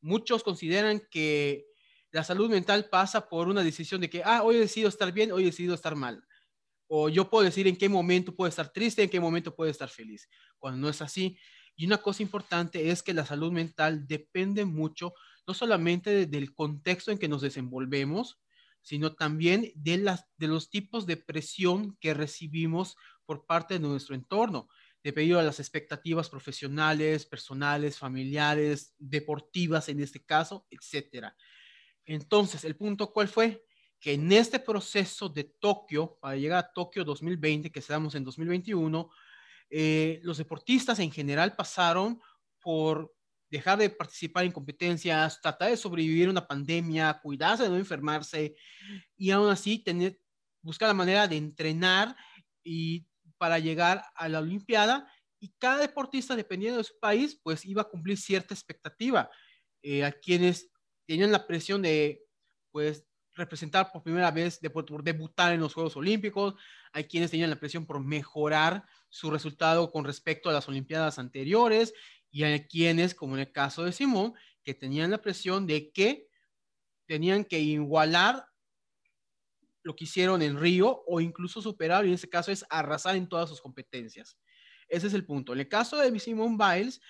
[0.00, 1.66] Muchos consideran que
[2.12, 5.32] la salud mental pasa por una decisión de que, ah, hoy he decidido estar bien,
[5.32, 6.24] hoy he decidido estar mal.
[6.88, 9.88] O yo puedo decir en qué momento puedo estar triste, en qué momento puedo estar
[9.88, 10.28] feliz.
[10.58, 11.38] Cuando no es así,
[11.74, 15.12] y una cosa importante es que la salud mental depende mucho,
[15.46, 18.40] no solamente del contexto en que nos desenvolvemos,
[18.80, 24.14] sino también de, las, de los tipos de presión que recibimos por parte de nuestro
[24.14, 24.68] entorno,
[25.02, 31.34] debido a las expectativas profesionales, personales, familiares, deportivas en este caso, etc.
[32.06, 33.64] Entonces, el punto cuál fue?
[34.00, 39.10] Que en este proceso de Tokio, para llegar a Tokio 2020, que estamos en 2021,
[39.68, 42.20] eh, los deportistas en general pasaron
[42.60, 43.12] por
[43.50, 48.56] dejar de participar en competencias, tratar de sobrevivir a una pandemia, cuidarse de no enfermarse
[49.16, 50.20] y aún así tener,
[50.62, 52.16] buscar la manera de entrenar
[52.62, 53.06] y
[53.38, 57.88] para llegar a la Olimpiada y cada deportista, dependiendo de su país, pues iba a
[57.88, 59.30] cumplir cierta expectativa.
[59.82, 60.70] Eh, a quienes
[61.06, 62.24] tenían la presión de,
[62.70, 66.54] pues, representar por primera vez, de, por debutar en los Juegos Olímpicos,
[66.92, 71.92] hay quienes tenían la presión por mejorar su resultado con respecto a las Olimpiadas anteriores
[72.30, 76.28] y hay quienes, como en el caso de Simón, que tenían la presión de que
[77.06, 78.46] tenían que igualar
[79.82, 83.28] lo que hicieron en Río o incluso superar, y en este caso es arrasar en
[83.28, 84.36] todas sus competencias.
[84.88, 85.52] Ese es el punto.
[85.52, 87.00] En el caso de Simone Biles,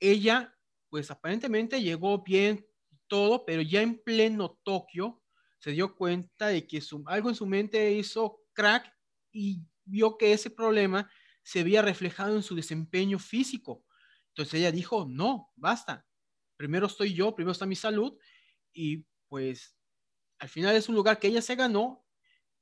[0.00, 0.56] ella,
[0.88, 2.66] pues aparentemente llegó bien
[3.12, 5.22] todo, pero ya en pleno Tokio
[5.58, 8.90] se dio cuenta de que algo en su mente hizo crack
[9.30, 11.10] y vio que ese problema
[11.42, 13.84] se había reflejado en su desempeño físico.
[14.28, 16.06] Entonces ella dijo, no, basta,
[16.56, 18.16] primero estoy yo, primero está mi salud
[18.72, 19.76] y pues
[20.38, 22.06] al final es un lugar que ella se ganó,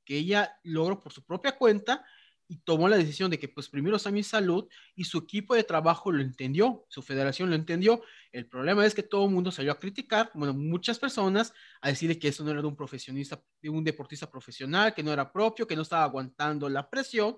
[0.03, 2.05] que ella logró por su propia cuenta
[2.51, 5.63] y tomó la decisión de que pues primero está mi salud y su equipo de
[5.63, 8.03] trabajo lo entendió, su federación lo entendió.
[8.33, 12.19] El problema es que todo el mundo salió a criticar, bueno, muchas personas a decirle
[12.19, 15.65] que eso no era de un profesionista, de un deportista profesional, que no era propio,
[15.65, 17.37] que no estaba aguantando la presión,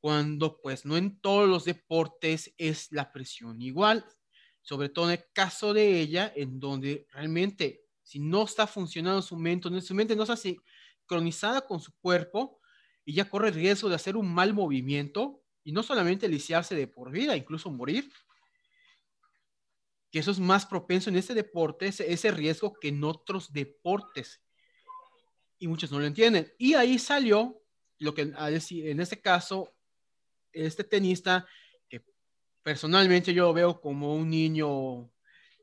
[0.00, 4.04] cuando pues no en todos los deportes es la presión igual,
[4.62, 9.36] sobre todo en el caso de ella, en donde realmente si no está funcionando su
[9.36, 12.58] mente, su mente no está sincronizada con su cuerpo,
[13.04, 16.86] y ya corre el riesgo de hacer un mal movimiento y no solamente lisiarse de
[16.86, 18.10] por vida, incluso morir.
[20.10, 24.42] Que eso es más propenso en este deporte, ese, ese riesgo que en otros deportes.
[25.58, 26.52] Y muchos no lo entienden.
[26.58, 27.62] Y ahí salió
[27.98, 29.72] lo que en este caso,
[30.52, 31.46] este tenista,
[31.88, 32.04] que
[32.62, 35.10] personalmente yo lo veo como un niño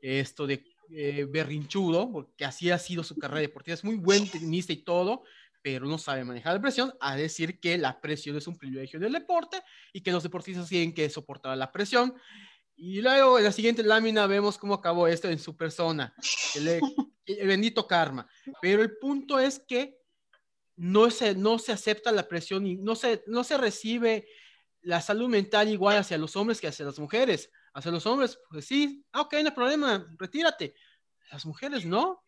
[0.00, 4.72] esto de eh, berrinchudo, porque así ha sido su carrera deportiva, es muy buen tenista
[4.72, 5.22] y todo,
[5.62, 9.12] pero no sabe manejar la presión, a decir que la presión es un privilegio del
[9.12, 12.14] deporte y que los deportistas tienen que soportar la presión.
[12.76, 16.14] Y luego en la siguiente lámina vemos cómo acabó esto en su persona,
[16.54, 18.26] el, bendito karma.
[18.62, 19.98] Pero el punto es que
[20.76, 24.26] no se, no se acepta la presión y no se, no se recibe
[24.82, 27.50] la salud mental igual hacia los hombres que hacia las mujeres.
[27.74, 30.74] Hacia los hombres, pues sí, ah, ok, no hay problema, retírate.
[31.30, 32.24] Las mujeres no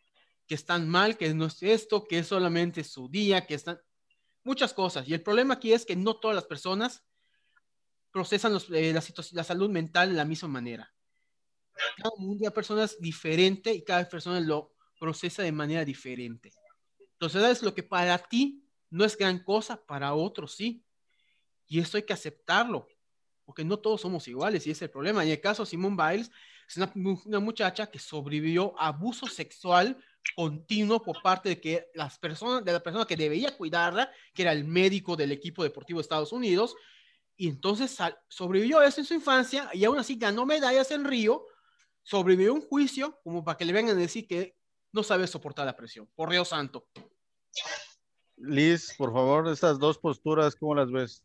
[0.52, 3.80] que están mal, que no es esto, que es solamente su día, que están
[4.44, 5.08] muchas cosas.
[5.08, 7.02] Y el problema aquí es que no todas las personas
[8.10, 10.92] procesan eh, la, salud mental de la misma manera.
[11.96, 16.52] Cada de personas diferente y cada persona lo procesa de manera diferente.
[17.12, 20.84] Entonces, es lo que para ti no es gran cosa, para otros sí.
[21.66, 22.86] Y esto hay que aceptarlo,
[23.46, 25.24] porque no todos somos iguales y es el problema.
[25.24, 26.30] En el caso de Simone Biles,
[26.68, 26.92] es una,
[27.24, 29.96] una muchacha que sobrevivió a abuso sexual
[30.34, 34.52] continuo por parte de que las personas, de la persona que debía cuidarla, que era
[34.52, 36.74] el médico del equipo deportivo de Estados Unidos,
[37.36, 37.96] y entonces
[38.28, 41.46] sobrevivió eso en su infancia y aún así ganó medallas en Río,
[42.02, 44.56] sobrevivió un juicio como para que le vengan a decir que
[44.92, 46.86] no sabe soportar la presión, por Río Santo.
[48.36, 51.24] Liz, por favor, estas dos posturas, ¿cómo las ves?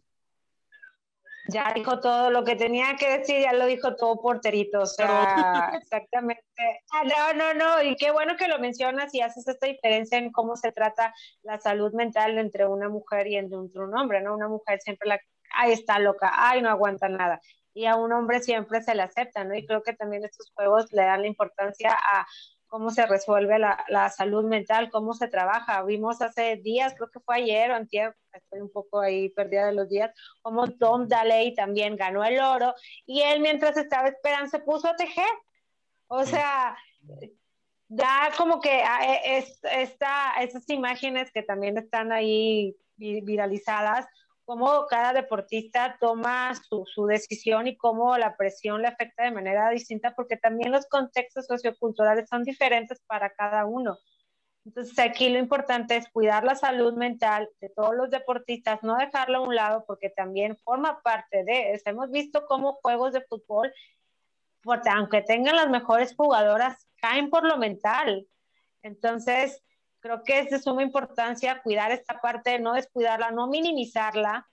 [1.50, 5.72] Ya dijo todo lo que tenía que decir, ya lo dijo todo porterito, o sea,
[5.82, 6.44] exactamente.
[6.92, 10.32] Ah, no, no, no, y qué bueno que lo mencionas y haces esta diferencia en
[10.32, 14.36] cómo se trata la salud mental entre una mujer y entre un hombre, ¿no?
[14.36, 15.20] Una mujer siempre la,
[15.56, 17.40] ay, está loca, ay, no aguanta nada.
[17.74, 19.56] Y a un hombre siempre se le acepta, ¿no?
[19.56, 22.26] Y creo que también estos juegos le dan la importancia a
[22.68, 25.84] cómo se resuelve la, la, salud mental, cómo se trabaja.
[25.84, 29.74] Vimos hace días, creo que fue ayer o antier, estoy un poco ahí perdida de
[29.74, 32.74] los días, como Tom Daley también ganó el oro
[33.06, 35.30] y él mientras estaba esperando se puso a tejer.
[36.08, 36.78] O sea,
[37.88, 44.06] da como que ah, e, es, esta, esas imágenes que también están ahí viralizadas,
[44.48, 50.16] cómo cada deportista toma su, decisión y cómo la presión le afecta de manera distinta,
[50.16, 54.00] porque también los contextos socioculturales son diferentes para cada uno.
[54.64, 59.40] Entonces aquí lo importante es cuidar la salud mental de todos los deportistas, no dejarlo
[59.40, 63.74] a un lado porque también forma parte de, hemos visto cómo juegos de fútbol,
[64.90, 68.26] aunque tengan las mejores jugadoras, caen por lo mental.
[68.82, 69.62] Entonces,
[70.08, 74.48] Creo que es de suma importancia cuidar esta parte, no descuidarla, no minimizarla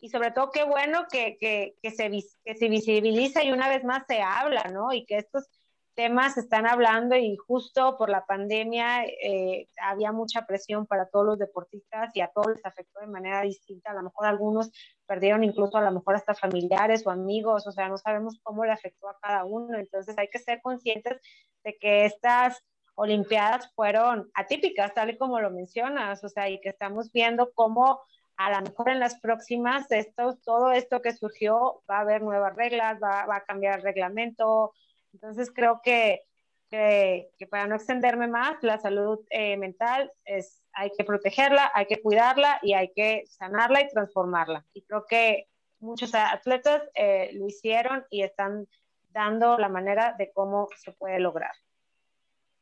[0.00, 2.10] y sobre todo qué bueno que, que, que, se,
[2.44, 4.92] que se visibiliza y una vez más se habla, ¿no?
[4.92, 5.48] Y que estos
[5.94, 11.24] temas se están hablando y justo por la pandemia eh, había mucha presión para todos
[11.24, 13.92] los deportistas y a todos les afectó de manera distinta.
[13.92, 14.70] A lo mejor algunos
[15.06, 18.72] perdieron incluso a lo mejor hasta familiares o amigos, o sea, no sabemos cómo le
[18.72, 19.78] afectó a cada uno.
[19.78, 21.18] Entonces hay que ser conscientes
[21.64, 22.62] de que estas
[23.00, 28.00] Olimpiadas fueron atípicas, tal y como lo mencionas, o sea, y que estamos viendo cómo
[28.36, 32.56] a lo mejor en las próximas, esto, todo esto que surgió, va a haber nuevas
[32.56, 34.72] reglas, va, va a cambiar el reglamento.
[35.12, 36.22] Entonces creo que,
[36.70, 42.02] que, para no extenderme más, la salud eh, mental es, hay que protegerla, hay que
[42.02, 44.66] cuidarla y hay que sanarla y transformarla.
[44.72, 45.46] Y creo que
[45.78, 48.66] muchos atletas eh, lo hicieron y están
[49.10, 51.52] dando la manera de cómo se puede lograr.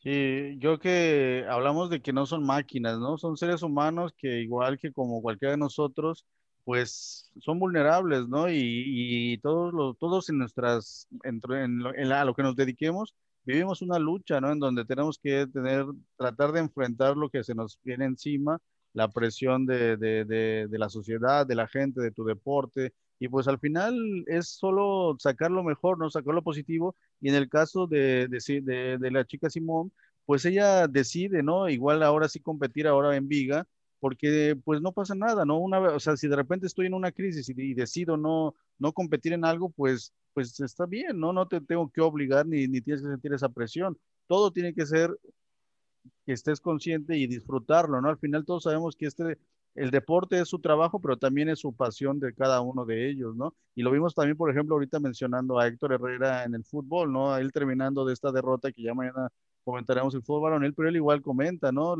[0.09, 3.19] Y yo que hablamos de que no son máquinas, ¿no?
[3.19, 6.25] Son seres humanos que igual que como cualquiera de nosotros,
[6.63, 8.49] pues son vulnerables, ¿no?
[8.49, 11.41] Y, todos, los, todos en nuestras, en,
[11.81, 14.53] lo, a lo que nos dediquemos, vivimos una lucha, ¿no?
[14.53, 18.61] En donde tenemos que tener, tratar de enfrentar lo que se nos viene encima,
[18.93, 23.49] la presión de, de, de la sociedad, de la gente, de tu deporte, y pues
[23.49, 26.97] al final es solo sacar lo mejor, no sacar lo positivo.
[27.21, 29.93] Y en el caso de, de, de, la chica Simón,
[30.27, 31.69] pues ella decide, ¿no?
[31.69, 33.67] Igual ahora sí competir ahora en Viga,
[34.01, 35.59] porque pues no pasa nada, ¿no?
[35.59, 39.33] Una, o sea, si de repente estoy en una crisis y, decido no, no competir
[39.33, 41.33] en algo, pues, pues está bien, ¿no?
[41.33, 43.99] No te tengo que obligar ni, ni tienes que sentir esa presión.
[44.27, 45.17] Todo tiene que ser
[46.27, 48.09] que estés consciente y disfrutarlo, ¿no?
[48.09, 49.39] Al final todos sabemos que este
[49.77, 53.37] el deporte es su trabajo, pero también es su pasión de cada uno de ellos,
[53.37, 53.55] ¿no?
[53.75, 57.37] Y lo vimos también, por ejemplo, ahorita mencionando a Héctor Herrera en el fútbol, ¿no?
[57.37, 59.29] Él terminando de esta derrota que ya mañana
[59.65, 61.97] comentaremos el fútbol él, pero él igual comenta, ¿no?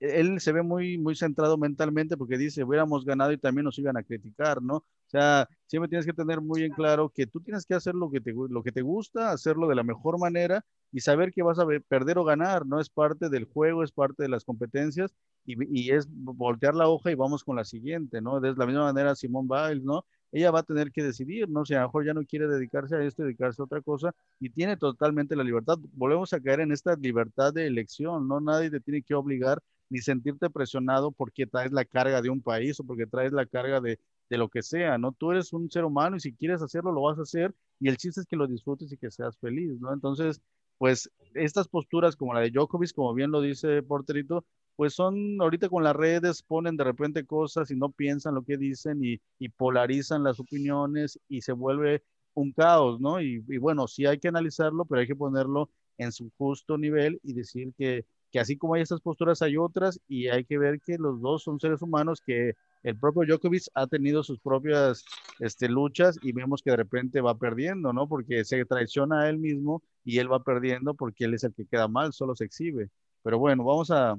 [0.00, 3.96] Él se ve muy, muy centrado mentalmente porque dice, hubiéramos ganado y también nos iban
[3.96, 4.84] a criticar, ¿no?
[5.06, 8.10] O sea, siempre tienes que tener muy en claro que tú tienes que hacer lo
[8.10, 11.58] que te, lo que te gusta, hacerlo de la mejor manera y saber que vas
[11.58, 12.80] a perder o ganar, ¿no?
[12.80, 15.14] Es parte del juego, es parte de las competencias
[15.44, 18.40] y, es voltear la hoja y vamos con la siguiente, ¿no?
[18.40, 20.04] De la misma manera Simón Biles, ¿no?
[20.32, 21.64] Ella va a tener que decidir, ¿no?
[21.64, 24.50] Si a lo mejor ya no quiere dedicarse a esto, dedicarse a otra cosa y
[24.50, 25.78] tiene totalmente la libertad.
[25.92, 28.40] Volvemos a caer en esta libertad de elección, ¿no?
[28.40, 32.80] Nadie te tiene que obligar ni sentirte presionado porque traes la carga de un país
[32.80, 35.12] o porque traes la carga de, de lo que sea, ¿no?
[35.12, 37.96] Tú eres un ser humano y si quieres hacerlo, lo vas a hacer y el
[37.96, 39.92] chiste es que lo disfrutes y que seas feliz, ¿no?
[39.92, 40.40] Entonces,
[40.78, 44.44] pues estas posturas como la de Djokovic, como bien lo dice Porterito,
[44.76, 48.58] pues son, ahorita con las redes ponen de repente cosas y no piensan lo que
[48.58, 49.18] dicen y,
[49.56, 53.20] polarizan las opiniones y se vuelve un caos, ¿no?
[53.22, 57.20] Y, y, bueno, sí hay que analizarlo, pero hay que ponerlo en su justo nivel
[57.22, 58.04] y decir que,
[58.36, 61.42] que así como hay estas posturas hay otras y hay que ver que los dos
[61.42, 65.06] son seres humanos que el propio Djokovic ha tenido sus propias
[65.38, 68.06] este, luchas y vemos que de repente va perdiendo, ¿no?
[68.06, 71.64] Porque se traiciona a él mismo y él va perdiendo porque él es el que
[71.64, 72.90] queda mal, solo se exhibe.
[73.22, 74.18] Pero bueno, vamos a,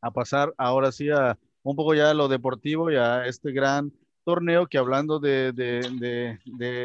[0.00, 3.92] a pasar ahora sí a un poco ya a lo deportivo y a este gran
[4.24, 6.38] torneo que hablando de, de,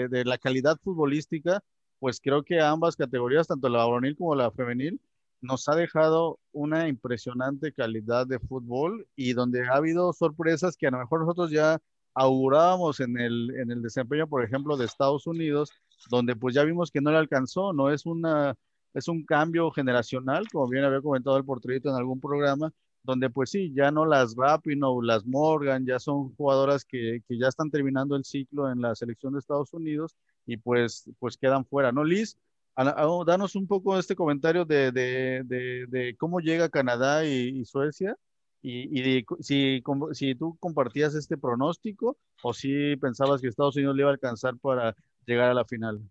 [0.09, 1.63] de, la calidad futbolística,
[1.99, 4.99] pues creo que ambas categorías, tanto la varonil como la femenil,
[5.41, 10.91] nos ha dejado una impresionante calidad de fútbol y donde ha habido sorpresas que a
[10.91, 11.79] lo mejor nosotros ya
[12.13, 15.71] augurábamos en el, en el desempeño, por ejemplo, de Estados Unidos,
[16.09, 18.55] donde pues ya vimos que no le alcanzó, no es una
[18.93, 22.71] es un cambio generacional, como bien había comentado el porterito en algún programa,
[23.03, 27.47] donde pues sí, ya no las Rapino, las Morgan, ya son jugadoras que, que, ya
[27.47, 31.91] están terminando el ciclo en la selección de Estados Unidos y pues, pues quedan fuera,
[31.91, 32.03] ¿no?
[32.03, 32.37] Liz,
[32.75, 38.15] danos un poco este comentario de, de, de, de cómo llega Canadá y, Suecia
[38.61, 44.01] y, y si, si tú compartías este pronóstico o si pensabas que Estados Unidos le
[44.03, 46.01] iba a alcanzar para llegar a la final.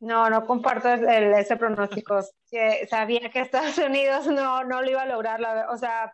[0.00, 2.20] No, no comparto ese pronóstico.
[2.88, 5.40] Sabía que Estados Unidos no, no lo iba a lograr.
[5.70, 6.12] o sea,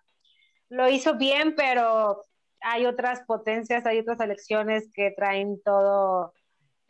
[0.70, 2.22] lo hizo bien, pero
[2.60, 6.32] hay otras potencias, hay otras elecciones que traen todo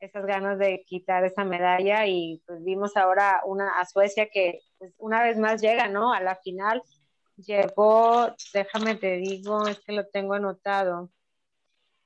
[0.05, 4.93] esas ganas de quitar esa medalla y pues vimos ahora una a Suecia que pues,
[4.99, 6.13] una vez más llega, ¿no?
[6.13, 6.83] A la final
[7.37, 11.11] llegó, déjame te digo, es que lo tengo anotado.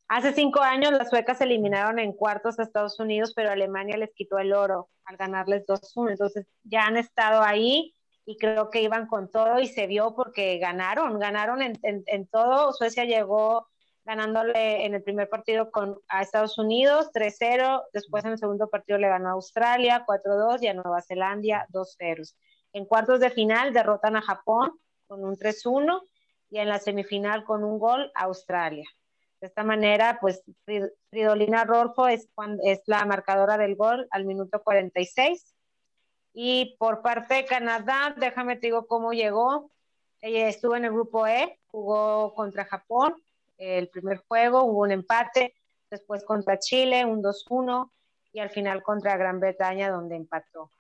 [0.09, 4.39] Hace cinco años las suecas eliminaron en cuartos a Estados Unidos, pero Alemania les quitó
[4.39, 6.13] el oro al ganarles 2-1.
[6.13, 10.59] Entonces ya han estado ahí y creo que iban con todo y se vio porque
[10.59, 12.73] ganaron, ganaron en, en, todo.
[12.73, 13.69] Suecia llegó
[14.09, 18.99] ganándole en el primer partido con, a Estados Unidos 3-0, después en el segundo partido
[18.99, 22.35] le ganó a Australia 4-2 y a Nueva Zelanda 2-0.
[22.73, 24.73] En cuartos de final derrotan a Japón
[25.09, 26.01] con un 3-1
[26.49, 28.89] y en la semifinal con un gol a Australia.
[29.43, 30.43] De esta manera, pues
[31.11, 32.31] Fridolina Rolfo es,
[32.65, 35.55] es la marcadora del gol al minuto 46.
[36.33, 39.71] Y por parte de Canadá, déjame te digo cómo llegó.
[40.23, 43.15] Ella estuvo en el grupo E, jugó contra Japón
[43.59, 45.55] el primer juego, hubo un empate,
[45.91, 47.93] después contra Chile, un 2-1,
[48.33, 50.71] y al final contra Gran Bretaña, donde empató.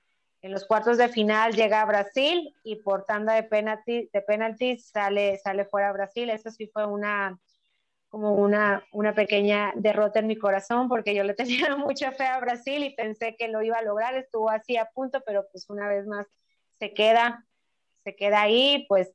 [0.40, 4.88] En los cuartos de final llega a Brasil y por tanda de penalti, de penaltis
[4.88, 6.30] sale, sale fuera Brasil.
[6.30, 7.40] Eso sí fue una,
[8.08, 12.38] como una, una pequeña derrota en mi corazón porque yo le tenía mucha fe a
[12.38, 15.88] Brasil y pensé que lo iba a lograr, estuvo así a punto, pero pues una
[15.88, 16.26] vez más
[16.78, 17.44] se queda,
[18.04, 19.12] se queda ahí, pues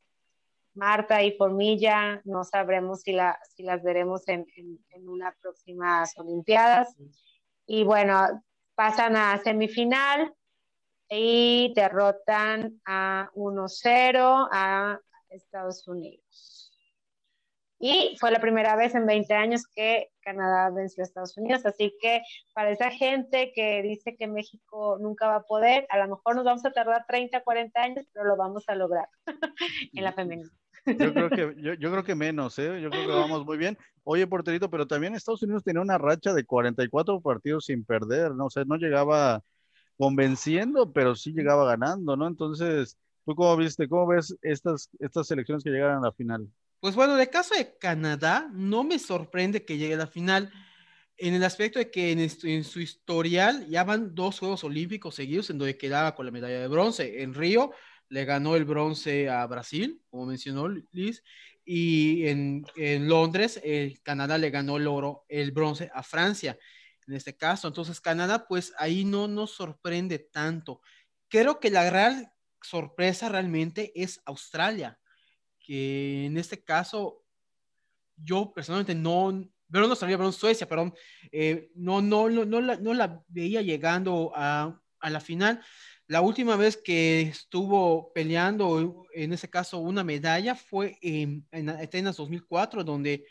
[0.76, 6.18] Marta y Formilla, no sabremos si, la, si las veremos en, en, en unas próximas
[6.18, 6.96] Olimpiadas.
[7.66, 8.44] Y bueno,
[8.76, 10.34] pasan a semifinal
[11.10, 15.00] y derrotan a 1-0 a
[15.30, 16.72] Estados Unidos.
[17.86, 21.66] Y fue la primera vez en 20 años que Canadá venció a Estados Unidos.
[21.66, 22.22] Así que
[22.54, 26.46] para esa gente que dice que México nunca va a poder, a lo mejor nos
[26.46, 29.10] vamos a tardar 30, 40 años, pero lo vamos a lograr
[29.94, 30.50] en la femenina.
[30.86, 32.82] Yo creo que, yo, yo, creo que menos, ¿eh?
[32.82, 33.78] Yo creo que vamos muy bien.
[34.04, 38.46] Oye, porterito, pero también Estados Unidos tenía una racha de 44 partidos sin perder, ¿no?
[38.46, 39.42] O sea, no llegaba
[39.98, 42.28] convenciendo, pero sí llegaba ganando, ¿no?
[42.28, 46.48] Entonces, ¿tú cómo viste, cómo ves estas, estas selecciones que llegaron a la final?
[46.80, 50.52] Pues bueno, de caso de Canadá, no me sorprende que llegue a la final
[51.18, 55.58] en el aspecto de que en, su historial ya van dos Juegos Olímpicos seguidos en
[55.58, 57.22] donde quedaba con la medalla de bronce.
[57.22, 57.72] En Río
[58.10, 61.24] le ganó el bronce a Brasil, como mencionó Liz,
[61.66, 62.66] y en,
[63.08, 66.58] Londres el Canadá le ganó el oro, el bronce a Francia,
[67.08, 67.68] en este caso.
[67.68, 70.82] Entonces Canadá, pues ahí no nos sorprende tanto.
[71.30, 72.32] Creo que la gran
[72.62, 75.00] sorpresa realmente es Australia,
[75.60, 77.24] que en este caso
[78.16, 80.94] yo personalmente no, pero no sabía, perdón, Suecia, perdón,
[81.32, 85.64] eh, no, no, no, no, la, no la veía llegando a, a la final.
[86.08, 92.18] La última vez que estuvo peleando, en ese caso, una medalla fue en, en Atenas
[92.18, 93.26] 2004, donde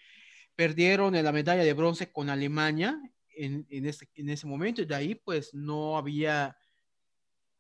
[0.57, 2.99] perdieron la medalla de bronce con Alemania
[3.37, 6.57] en, en, ese, en ese momento, y de ahí pues no había,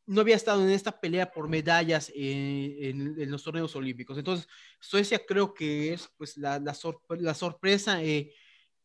[0.06, 4.16] no había estado en esta pelea por medallas en, en, los torneos olímpicos.
[4.16, 4.48] Entonces,
[4.80, 6.74] Suecia creo que es pues la, la,
[7.18, 8.32] la sorpresa eh,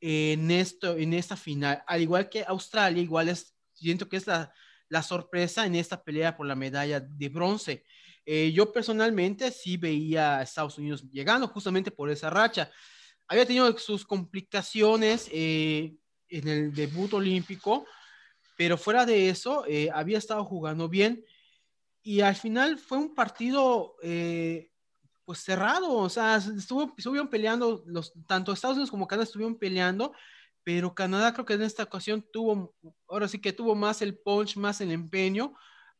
[0.02, 1.84] en, esto, en esta final.
[1.88, 4.54] Al igual que Australia, igual es, siento que es la,
[4.90, 7.84] la sorpresa en esta pelea por la medalla de bronce.
[8.26, 12.70] Eh, yo personalmente sí veía a Estados Unidos llegando justamente por esa racha.
[13.28, 15.96] Había tenido sus complicaciones eh,
[16.28, 17.86] en el debut olímpico,
[18.58, 21.24] pero fuera de eso, eh, había estado jugando bien
[22.02, 23.96] y al final fue un partido
[25.28, 30.14] pues cerrado, o sea, estuvo, estuvieron peleando, los, tanto Estados Unidos como Canadá estuvieron peleando,
[30.68, 32.76] pero Canadá creo que en esta ocasión tuvo,
[33.08, 35.54] ahora sí que tuvo más el punch, más el empeño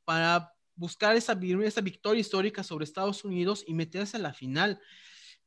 [0.04, 4.82] para buscar esa, esa victoria histórica sobre Estados Unidos y meterse a la final.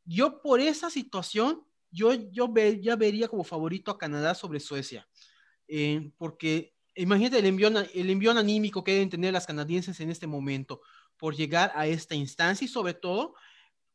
[0.07, 2.51] Yo por esa situación, yo, yo
[2.81, 5.07] ya vería como favorito a Canadá sobre Suecia,
[5.69, 10.27] eh, porque imagínate el envión, el envión anímico que deben tener las canadienses en este
[10.27, 10.81] momento
[11.19, 13.35] por llegar a esta instancia y sobre todo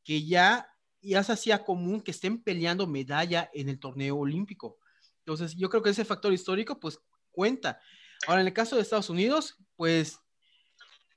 [0.04, 0.70] que ya,
[1.02, 4.78] ya se hacía común que estén peleando medalla en el torneo olímpico.
[5.26, 7.00] Entonces, yo creo que ese factor histórico, pues,
[7.32, 7.82] cuenta.
[8.28, 10.20] Ahora, en el caso de Estados Unidos, pues,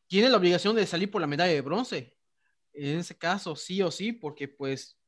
[0.06, 2.16] tiene la obligación de salir por la medalla de bronce.
[2.72, 4.98] En ese caso, sí o sí, porque, pues,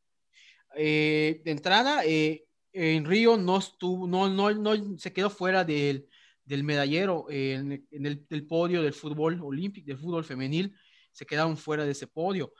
[0.76, 6.06] eh, de entrada, eh, en Río no estuvo, no, no, no se quedó fuera del,
[6.44, 10.76] del medallero en, el del podio del fútbol olímpico, del fútbol femenil,
[11.10, 12.52] se quedaron fuera de ese podio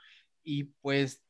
[0.43, 1.23] y pues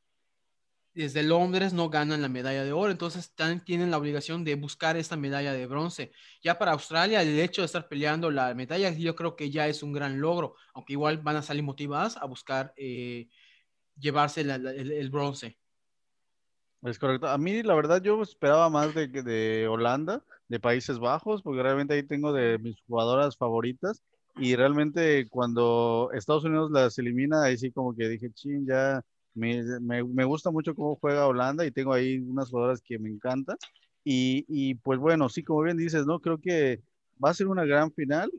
[0.93, 3.33] desde Londres no ganan la medalla de oro, entonces
[3.65, 6.11] tienen la obligación de buscar esta medalla de bronce.
[6.43, 9.83] Ya para Australia, el hecho de estar peleando la medalla, yo creo que ya es
[9.83, 13.29] un gran logro, aunque igual van a salir motivadas a buscar eh,
[13.97, 15.57] llevarse el, bronce.
[16.83, 17.27] Es correcto.
[17.27, 21.93] A mí, la verdad, yo esperaba más de, de Holanda, de Países Bajos, porque realmente
[21.93, 24.03] ahí tengo de mis jugadoras favoritas
[24.35, 29.01] y realmente cuando Estados Unidos las elimina, ahí sí como que dije, ching, ya
[29.34, 29.63] me,
[30.03, 33.57] me, gusta mucho cómo juega Holanda y tengo ahí unas jugadoras que me encantan.
[34.03, 36.19] Y, y, pues bueno, sí, como bien dices, ¿no?
[36.19, 36.82] Creo que
[37.23, 38.32] va a ser una gran final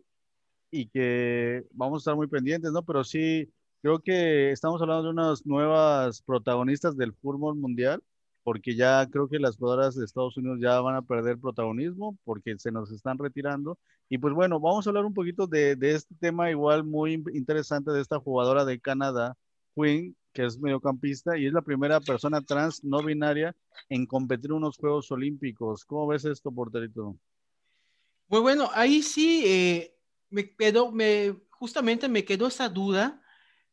[0.70, 2.84] y que vamos a estar muy pendientes, ¿no?
[2.84, 8.02] Pero sí, creo que estamos hablando de unas nuevas protagonistas del fútbol mundial
[8.42, 12.58] porque ya creo que las jugadoras de Estados Unidos ya van a perder protagonismo porque
[12.58, 13.78] se nos están retirando.
[14.08, 17.92] Y pues bueno, vamos a hablar un poquito de, de este tema igual muy interesante
[17.92, 19.36] de esta jugadora de Canadá,
[19.74, 23.54] Queen, que es mediocampista y es la primera persona trans no binaria
[23.88, 25.84] en competir en unos Juegos Olímpicos.
[25.84, 27.16] ¿Cómo ves esto, porterito?
[28.28, 29.94] Pues bueno, ahí sí eh,
[30.30, 33.22] me quedó, me, justamente me quedó esa duda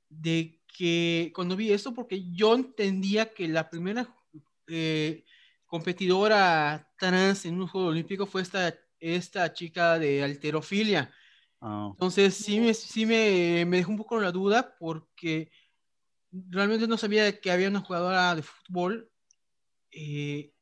[0.10, 4.14] de que cuando vi esto, porque yo entendía que la primera
[4.68, 5.24] eh,
[5.66, 11.12] competidora trans en un juego olímpico fue esta, esta chica de alterofilia.
[11.62, 11.90] Ah.
[11.92, 15.52] Entonces sí, me, sí me, me, dejó un poco la duda porque
[16.32, 19.12] realmente no sabía que había una jugadora de fútbol.
[19.92, 20.54] Eh,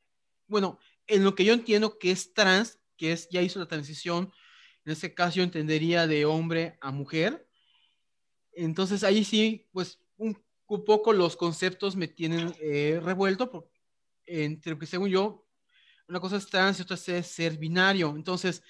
[0.46, 4.32] bueno, en lo que yo entiendo que es trans, que es ya hizo la transición,
[4.84, 7.46] en este caso yo entendería de hombre a mujer.
[8.52, 13.78] Entonces ahí sí, pues un, poco los conceptos me tienen eh, revuelto porque
[14.26, 15.46] entre que según yo,
[16.08, 18.14] una cosa es trans y otra es ser binario.
[18.16, 18.62] Entonces,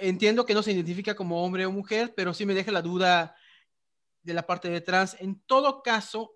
[0.00, 3.36] entiendo que no se identifica como hombre o mujer, pero sí me deja la duda
[4.28, 5.16] de la parte de trans.
[5.18, 6.34] En todo caso,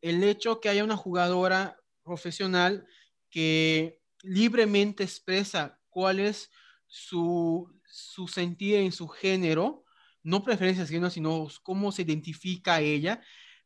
[0.00, 2.86] el hecho que haya una jugadora profesional
[3.30, 6.50] que libremente expresa cuál es
[6.86, 9.84] su, su sentir en su género,
[10.22, 13.22] no preferencias sino cómo se identifica ella,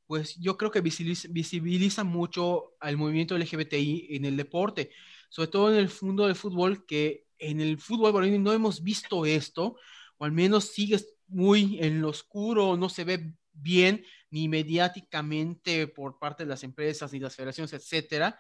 [0.07, 4.91] pues yo creo que visibiliza, mucho al movimiento LGBTI en el deporte,
[5.29, 9.77] sobre todo en el mundo del fútbol, que en el fútbol no hemos visto esto,
[10.19, 16.19] o al menos sigue muy en lo oscuro, no se ve bien ni mediáticamente por
[16.19, 18.39] parte de las empresas ni las federaciones, etcétera.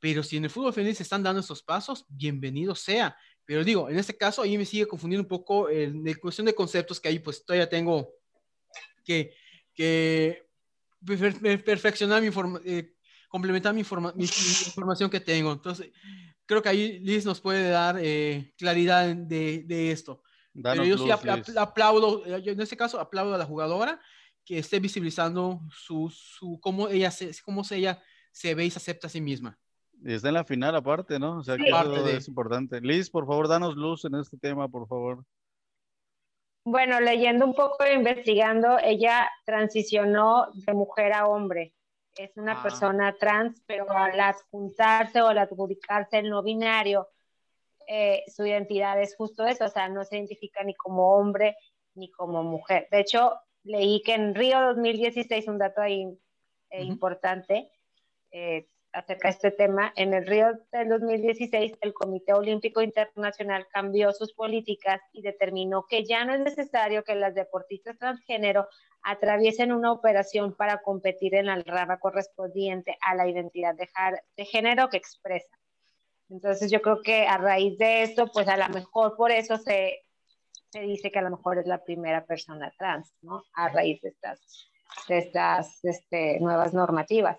[0.00, 3.16] Pero si en el fútbol femenino se están dando esos pasos, bienvenido sea.
[3.44, 7.00] Pero digo, en este caso ahí me sigue confundiendo un poco en, cuestión de conceptos
[7.00, 8.10] que ahí pues todavía tengo
[9.04, 9.34] que,
[9.74, 10.46] que
[11.64, 12.30] perfeccionar mi
[12.64, 12.94] eh,
[13.28, 15.52] complementar mi, información que tengo.
[15.52, 15.90] Entonces,
[16.46, 20.22] creo que ahí Liz nos puede dar eh, claridad de, de esto.
[20.62, 24.00] Pero yo sí aplaudo, eh, yo en este caso aplaudo a la jugadora
[24.48, 29.06] que esté visibilizando su, su cómo ella se, cómo ella se ve y se acepta
[29.06, 29.58] a sí misma.
[30.02, 31.38] Y está en la final aparte, ¿no?
[31.38, 31.64] O sea, que
[32.16, 32.80] es importante.
[32.80, 35.22] Liz, por favor, danos luz en este tema, por favor.
[36.64, 41.74] Bueno, leyendo un poco e investigando, ella transicionó de mujer a hombre.
[42.16, 42.62] Es una ah.
[42.62, 47.06] persona trans, pero al adjuntarse o al adjudicarse el no binario,
[47.86, 51.56] eh, su identidad es justo eso, o sea, no se identifica ni como hombre
[51.94, 52.88] ni como mujer.
[52.90, 53.34] De hecho,
[53.64, 56.06] leí que en Río 2016, un dato ahí
[56.70, 57.70] eh, importante,
[58.30, 59.92] eh, acerca de este tema.
[59.96, 66.04] En el Río del 2016, el Comité Olímpico Internacional cambió sus políticas y determinó que
[66.04, 68.68] ya no es necesario que las deportistas transgénero
[69.02, 73.88] atraviesen una operación para competir en la rama correspondiente a la identidad de,
[74.36, 75.56] de género que expresa.
[76.30, 80.04] Entonces yo creo que a raíz de esto, pues a lo mejor por eso se,
[80.70, 83.44] se dice que a lo mejor es la primera persona trans, ¿no?
[83.54, 84.40] A raíz de estas,
[85.08, 87.38] de estas este, nuevas normativas.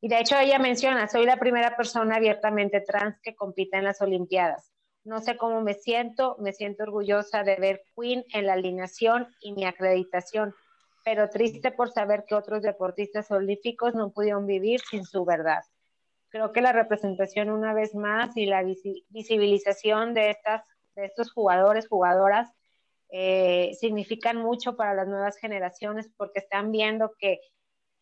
[0.00, 4.00] Y de hecho ella menciona, soy la primera persona abiertamente trans que compite en las
[4.00, 4.72] Olimpiadas.
[5.04, 9.52] No sé cómo me siento, me siento orgullosa de ver Queen en la alineación y
[9.52, 10.54] mi acreditación,
[11.04, 15.62] pero triste por saber que otros deportistas olímpicos no pudieron vivir sin su verdad.
[16.28, 20.62] Creo que la representación una vez más y la visibilización de, estas,
[21.00, 22.50] de estos jugadores, jugadoras,
[23.10, 27.40] eh, significan mucho para las nuevas generaciones porque están viendo que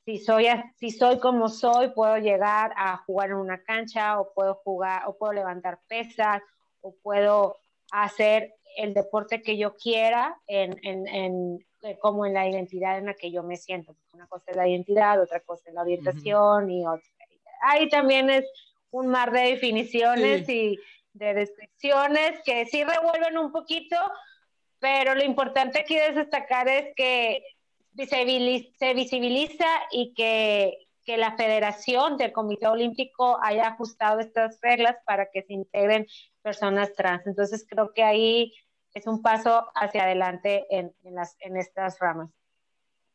[0.05, 4.55] si soy, si soy como soy, puedo llegar a jugar en una cancha o puedo
[4.55, 6.43] jugar o puedo levantar pesas
[6.81, 7.57] o puedo
[7.91, 13.07] hacer el deporte que yo quiera en, en, en, eh, como en la identidad en
[13.07, 13.97] la que yo me siento.
[14.13, 17.07] Una cosa es la identidad, otra cosa es la orientación y otra.
[17.63, 18.45] Ahí también es
[18.91, 20.79] un mar de definiciones y
[21.17, 23.97] de descripciones que sí revuelven un poquito,
[24.79, 27.43] pero lo importante aquí de destacar es que
[27.97, 35.31] se visibiliza y que, que la Federación del Comité Olímpico haya ajustado estas reglas para
[35.33, 36.07] que se integren
[36.43, 37.27] personas trans.
[37.27, 38.53] Entonces creo que ahí
[38.93, 42.31] es un paso hacia adelante en, en, las, en estas ramas.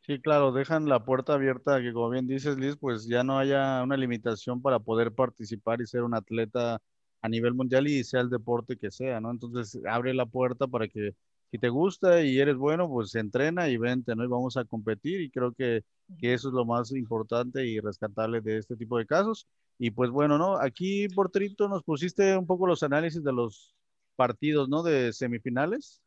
[0.02, 3.84] Sí, claro, dejan la puerta abierta que, como bien dices, Liz, pues ya no haya
[3.84, 6.82] una limitación para poder participar y ser un atleta
[7.22, 9.32] a nivel mundial y sea el deporte que sea, ¿no?
[9.32, 11.16] Entonces abre la puerta para que
[11.52, 14.24] si te gusta y eres bueno, pues entrena y vente, ¿no?
[14.24, 15.84] Y vamos a competir y creo que,
[16.20, 19.48] que, eso es lo más importante y rescatable de este tipo de casos.
[19.78, 20.58] Y pues bueno, ¿no?
[20.58, 23.76] Aquí, Porterito, nos pusiste un poco los análisis de los
[24.16, 24.82] partidos, ¿no?
[24.82, 26.02] De semifinales.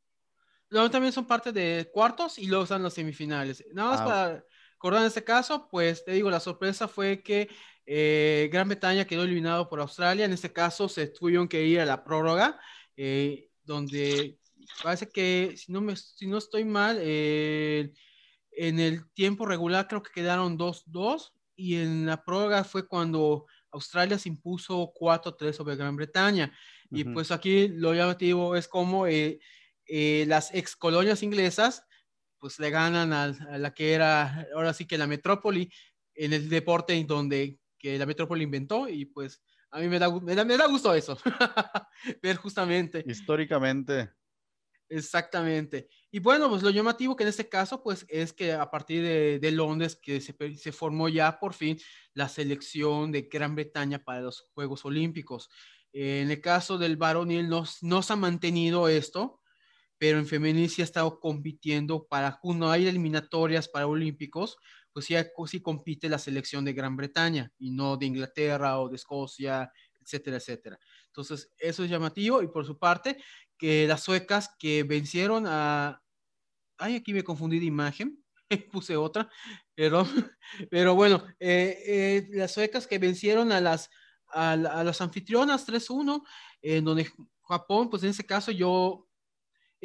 [0.71, 3.63] Luego también son parte de cuartos y luego están los semifinales.
[3.73, 4.45] Nada más ah, para
[4.77, 7.51] acordar en este caso, pues te digo, la sorpresa fue que
[7.87, 10.25] eh, Gran Bretaña quedó eliminado por Australia.
[10.25, 12.59] En este caso se tuvieron que ir a la prórroga,
[12.97, 14.39] eh, donde
[14.83, 17.93] parece que, si no, me, si no estoy mal, eh,
[18.53, 24.19] en el tiempo regular creo que quedaron 2-2 y en la prórroga fue cuando Australia
[24.19, 26.53] se impuso 4-3 sobre Gran Bretaña.
[26.91, 29.41] Y pues aquí lo llamativo es como eh,
[29.87, 31.85] eh, las ex colonias inglesas
[32.39, 35.73] pues le ganan a, la que era ahora sí que la metrópoli
[36.15, 40.35] en el deporte donde que la metrópoli inventó y pues a mí me da, me
[40.35, 41.19] da, me da gusto eso,
[42.23, 43.05] ver justamente.
[43.07, 44.11] Históricamente.
[44.89, 45.91] Exactamente.
[46.11, 49.03] Y bueno, pues lo llamativo que en este caso, pues es que a partir
[49.39, 51.79] de, Londres, que se, se, formó ya por fin
[52.15, 55.51] la selección de Gran Bretaña para los Juegos Olímpicos.
[55.93, 59.43] en el caso del varonil no, no se ha mantenido esto,
[59.99, 64.57] pero en femenil sí ha estado compitiendo para, no hay eliminatorias para olímpicos,
[64.95, 65.15] pues sí,
[65.49, 69.71] sí compite la selección de Gran Bretaña y no de Inglaterra o de Escocia,
[70.01, 70.79] etcétera, etcétera.
[71.09, 73.19] Entonces, eso es llamativo y por su parte,
[73.59, 76.01] que las suecas que vencieron a...
[76.79, 78.25] Ay, aquí me confundí de imagen,
[78.73, 79.29] puse otra,
[79.75, 80.05] pero,
[80.71, 83.91] pero bueno, eh, eh, las suecas que vencieron a las,
[84.29, 86.23] a, las anfitrionas 3-1,
[86.63, 87.11] en donde
[87.43, 89.09] Japón, pues en ese caso yo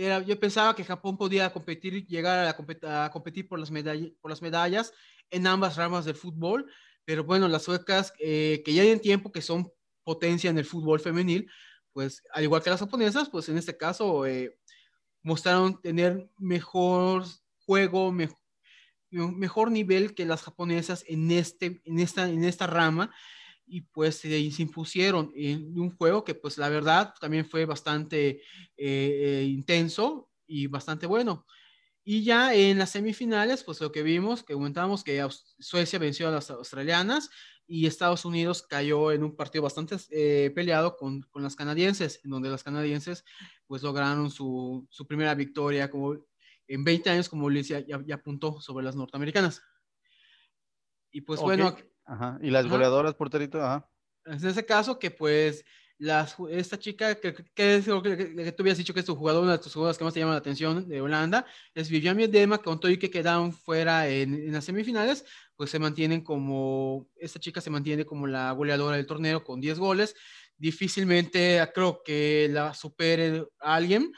[0.05, 4.31] era, yo pensaba que Japón podía competir, llegar a, a competir por las, medallas, por
[4.31, 4.93] las medallas
[5.29, 6.71] en ambas ramas del fútbol,
[7.05, 9.71] pero bueno, las suecas, eh, que ya hay en tiempo que son
[10.03, 11.49] potencia en el fútbol femenil,
[11.91, 14.57] pues al igual que las japonesas, pues en este caso eh,
[15.21, 17.25] mostraron tener mejor
[17.65, 18.15] juego,
[19.11, 23.11] mejor nivel que las japonesas en, este, en, esta, en esta rama
[23.70, 28.41] y pues se impusieron en un juego que pues la verdad también fue bastante
[28.76, 31.45] eh, intenso y bastante bueno.
[32.03, 35.26] Y ya en las semifinales, pues lo que vimos, que comentábamos que
[35.59, 37.30] Suecia venció a las australianas
[37.67, 42.32] y Estados Unidos cayó en un partido bastante eh, peleado con, con, las canadienses, en
[42.32, 43.24] donde las canadienses
[43.67, 46.15] pues lograron su, su primera victoria como
[46.67, 49.61] en 20 años, como les ya, ya, apuntó sobre las norteamericanas.
[51.11, 51.76] Y pues bueno.
[52.10, 52.39] Ajá.
[52.41, 53.88] Y las goleadoras, porterito, ajá.
[54.26, 55.64] En ese caso, que pues
[55.99, 59.16] las, esta chica que, que, es lo que, que, tú habías dicho que es tu
[59.16, 62.18] jugador, una de tus jugadoras que más te llama la atención de Holanda, es Vivian
[62.18, 65.24] Miedema, con todo y que quedaron fuera en, en, las semifinales,
[65.55, 69.78] pues se mantienen como, esta chica se mantiene como la goleadora del torneo con 10
[69.78, 70.16] goles.
[70.57, 74.12] Difícilmente creo que la supere alguien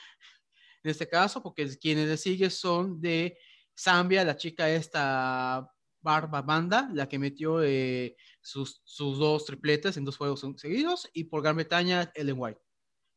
[0.83, 3.37] en este caso, porque quienes le siguen son de
[3.77, 5.69] Zambia, la chica esta
[6.01, 11.25] Barba Banda, la que metió eh, sus, sus, dos tripletes en dos juegos seguidos, y
[11.25, 12.61] por Gran Bretaña, Ellen White,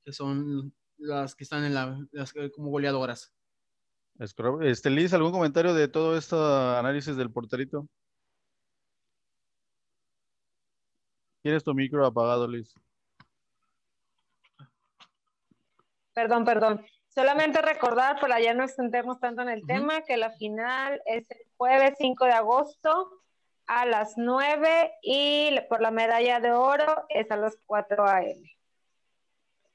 [0.04, 3.32] que son las que están en la, las, como goleadoras.
[4.18, 7.88] Este, Liz, ¿algún comentario de todo este análisis del porterito?
[11.42, 12.72] ¿Tienes tu micro apagado, Liz?
[16.14, 16.86] Perdón, perdón.
[17.14, 19.66] Solamente recordar, para ya no extendemos tanto en el uh -huh.
[19.66, 23.20] tema, que la final es el jueves 5 de agosto
[23.66, 28.50] a las 9 y por la medalla de oro es a las 4 a.m.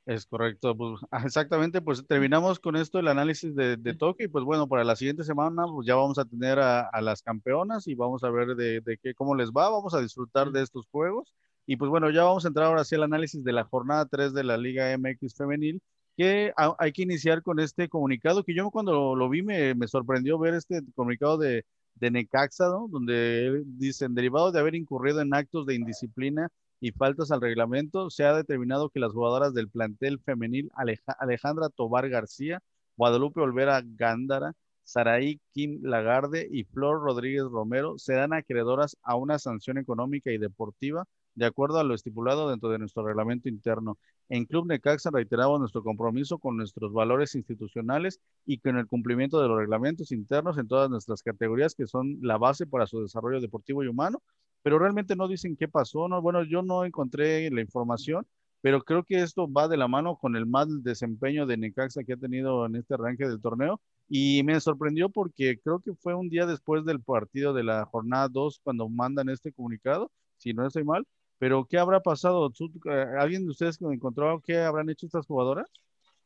[0.05, 4.43] Es correcto, pues, exactamente, pues terminamos con esto el análisis de, de Tokio y pues
[4.43, 7.95] bueno, para la siguiente semana pues ya vamos a tener a, a las campeonas y
[7.95, 11.33] vamos a ver de, de, qué, cómo les va, vamos a disfrutar de estos juegos
[11.67, 14.33] y pues bueno, ya vamos a entrar ahora sí al análisis de la jornada 3
[14.33, 15.79] de la Liga MX femenil
[16.19, 20.53] que hay que iniciar con este comunicado que yo cuando lo, vi me, sorprendió ver
[20.53, 21.63] este comunicado de,
[22.01, 26.49] Necaxa, donde dicen, derivado de haber incurrido en actos de indisciplina
[26.81, 31.69] y faltas al reglamento, se ha determinado que las jugadoras del plantel femenil Aleja Alejandra
[31.69, 32.59] Tobar García,
[32.97, 34.51] Guadalupe Olvera Gándara,
[34.83, 41.05] Saraí Kim Lagarde y Flor Rodríguez Romero serán acreedoras a una sanción económica y deportiva
[41.39, 43.97] de acuerdo a lo estipulado dentro de nuestro reglamento interno.
[44.27, 49.47] En Club Necaxa reiteramos nuestro compromiso con nuestros valores institucionales y con el cumplimiento de
[49.47, 53.83] los reglamentos internos en todas nuestras categorías que son la base para su desarrollo deportivo
[53.85, 54.21] y humano,
[54.63, 58.27] pero realmente no dicen qué pasó, no, bueno, yo no encontré la información,
[58.61, 62.13] pero creo que esto va de la mano con el mal desempeño de Necaxa que
[62.13, 63.79] ha tenido en este arranque del torneo
[64.09, 68.27] y me sorprendió porque creo que fue un día después del partido de la jornada
[68.27, 71.07] 2 cuando mandan este comunicado, si no estoy mal,
[71.39, 72.51] pero ¿qué habrá pasado?
[72.85, 75.71] Eh, ¿Alguien de ustedes encontró qué habrán hecho estas jugadoras?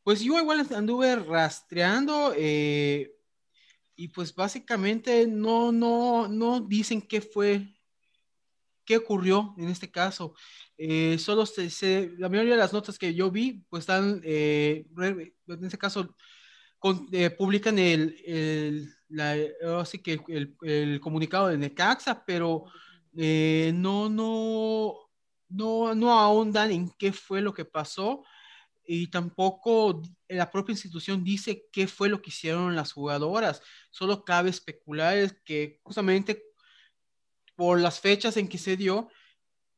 [0.02, 3.14] Pues yo igual anduve rastreando eh,
[3.94, 7.74] y pues básicamente no, no, no dicen qué fue,
[8.84, 10.34] qué ocurrió en este caso.
[10.76, 14.84] Eh, solo se, la mayoría de las notas que yo vi, pues están, en
[15.62, 16.14] este caso,
[17.38, 18.92] publican el,
[19.78, 22.64] así que el, comunicado de Necaxa, pero
[23.14, 25.03] no, no,
[25.54, 28.24] no, no ahondan en qué fue lo que pasó
[28.86, 33.62] y tampoco la propia institución dice qué fue lo que hicieron las jugadoras.
[33.90, 36.44] Solo cabe especular que justamente
[37.56, 39.08] por las fechas en que se dio,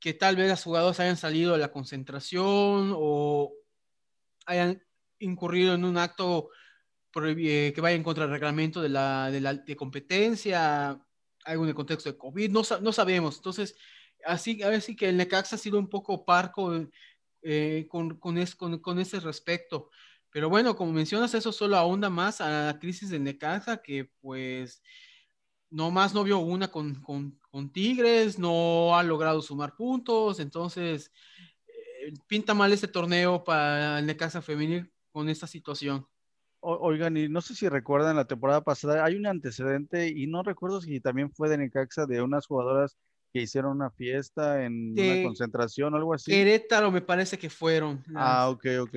[0.00, 3.52] que tal vez las jugadoras hayan salido de la concentración o
[4.46, 4.82] hayan
[5.18, 6.50] incurrido en un acto
[7.12, 11.00] que vaya en contra del reglamento de la, de, la, de competencia,
[11.44, 13.36] algo en el contexto de COVID, no, no sabemos.
[13.36, 13.76] Entonces,
[14.26, 16.72] así, así que el Necaxa ha sido un poco parco
[17.42, 19.90] eh, con, con, es, con, con, ese respecto.
[20.30, 24.82] Pero bueno, como mencionas, eso solo ahonda más a la crisis de Necaxa, que pues
[25.70, 31.12] no más no vio una con, con, con Tigres, no ha logrado sumar puntos, entonces
[31.66, 36.06] eh, pinta mal este torneo para el Necaxa femenil con esta situación.
[36.60, 40.80] Oigan, y no sé si recuerdan la temporada pasada, hay un antecedente y no recuerdo
[40.80, 42.96] si también fue de Necaxa de unas jugadoras
[43.36, 46.30] que hicieron una fiesta en de una concentración o algo así.
[46.30, 48.02] Querétaro me parece que fueron.
[48.06, 48.14] Las...
[48.16, 48.96] Ah, ok, ok.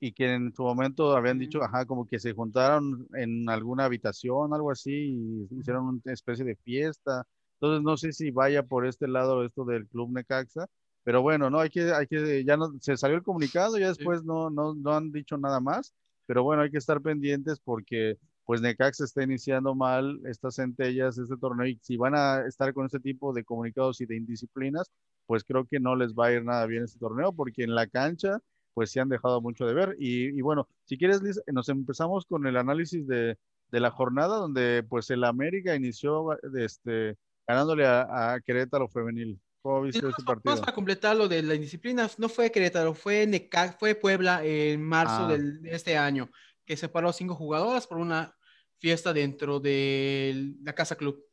[0.00, 4.52] Y que en su momento habían dicho, ajá, como que se juntaron en alguna habitación,
[4.52, 7.24] algo así, y hicieron una especie de fiesta.
[7.54, 10.66] Entonces no sé si vaya por este lado esto del Club Necaxa,
[11.04, 14.20] pero bueno, no, hay que, hay que, ya no, se salió el comunicado, ya después
[14.20, 14.26] sí.
[14.26, 15.94] no, no, no han dicho nada más,
[16.26, 18.16] pero bueno, hay que estar pendientes porque
[18.48, 22.86] pues Necax está iniciando mal estas centellas, este torneo, y si van a estar con
[22.86, 24.90] este tipo de comunicados y de indisciplinas,
[25.26, 27.86] pues creo que no les va a ir nada bien este torneo, porque en la
[27.86, 28.38] cancha,
[28.72, 29.96] pues se han dejado mucho de ver.
[29.98, 33.36] Y, bueno, si quieres, Liz, nos empezamos con el análisis de,
[33.70, 39.38] la jornada, donde pues el América inició este, ganándole a, Querétaro Femenil.
[39.60, 40.44] ¿Cómo viste ese partido?
[40.44, 44.82] Vamos para completar lo de la indisciplina, no fue Querétaro, fue Necax, fue Puebla en
[44.82, 45.36] marzo ah.
[45.36, 46.30] de este año,
[46.64, 48.34] que separó cinco jugadoras por una
[48.78, 51.24] fiesta dentro de la Casa Club.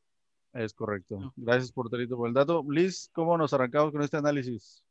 [0.53, 1.33] Es correcto.
[1.35, 2.63] Gracias, porterito, por el dato.
[2.69, 4.83] Liz, ¿cómo nos arrancamos con este análisis?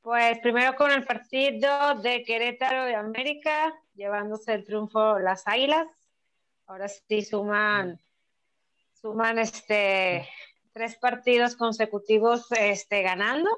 [0.00, 5.86] Pues primero con el partido de Querétaro de América, llevándose el triunfo las Águilas.
[6.66, 8.00] Ahora sí suman,
[8.94, 10.26] suman este
[10.72, 13.50] tres partidos consecutivos este, ganando.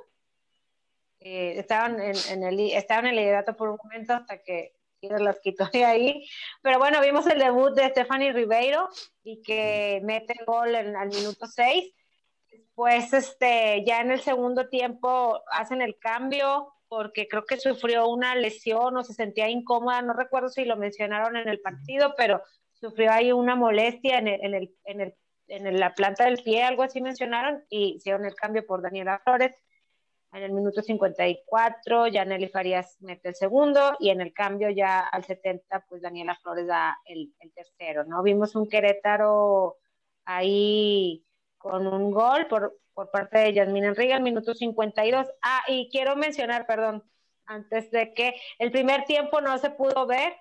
[1.21, 4.75] Eh, estaban, en, el, estaban en el liderato por un momento hasta que
[5.09, 6.29] las quitó de ahí.
[6.63, 8.89] Pero bueno, vimos el debut de Stephanie Ribeiro
[9.23, 11.95] y que mete el gol en, al minuto 6.
[12.51, 18.35] Después, este, ya en el segundo tiempo hacen el cambio porque creo que sufrió una
[18.35, 22.43] lesión o se sentía incómoda, no recuerdo si lo mencionaron en el partido, pero
[22.75, 25.15] sufrió ahí una molestia en, el, en, el, en, el,
[25.49, 29.57] en la planta del pie, algo así mencionaron, y hicieron el cambio por Daniela Flores
[30.33, 35.01] en el minuto 54, ya Nelly Farías mete el segundo y en el cambio ya
[35.01, 38.23] al 70, pues Daniela Flores da el, tercero, ¿no?
[38.23, 39.77] Vimos un Querétaro
[40.25, 41.25] ahí
[41.59, 45.27] con un gol por, por parte de Yasmín Enrique al minuto 52.
[45.43, 47.05] Ah, y quiero mencionar, perdón,
[47.45, 50.35] antes de que el primer tiempo no se pudo ver,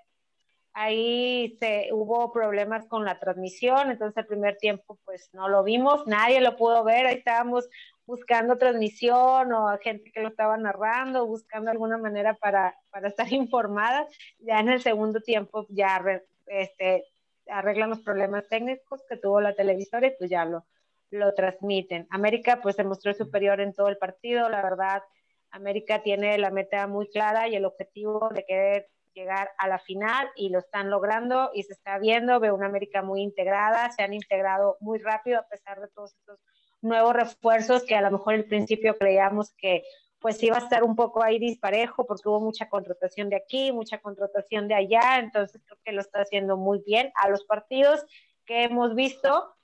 [0.74, 6.08] ahí se, hubo problemas con la transmisión, entonces el primer tiempo pues no lo vimos,
[6.08, 7.70] nadie lo pudo ver, ahí estábamos
[8.06, 14.08] buscando transmisión o gente que lo estaba narrando, buscando alguna manera para, para estar informadas.
[14.40, 16.04] Ya en el segundo tiempo ya
[16.48, 17.06] este,
[17.48, 20.66] arreglan los problemas técnicos que tuvo la televisora y pues ya lo,
[21.10, 22.08] lo transmiten.
[22.10, 25.04] América pues se mostró superior en todo el partido, la verdad.
[25.52, 30.30] América tiene la meta muy clara y el objetivo de querer llegar a la final
[30.36, 34.14] y lo están logrando y se está viendo, veo una América muy integrada, se han
[34.14, 36.40] integrado muy rápido a pesar de todos estos
[36.82, 39.84] nuevos refuerzos que a lo mejor al principio creíamos que
[40.20, 44.00] pues iba a estar un poco ahí disparejo porque hubo mucha contratación de aquí, mucha
[44.00, 47.12] contratación de allá, entonces creo que lo está haciendo muy bien.
[47.16, 48.06] A los partidos
[48.46, 49.56] que hemos visto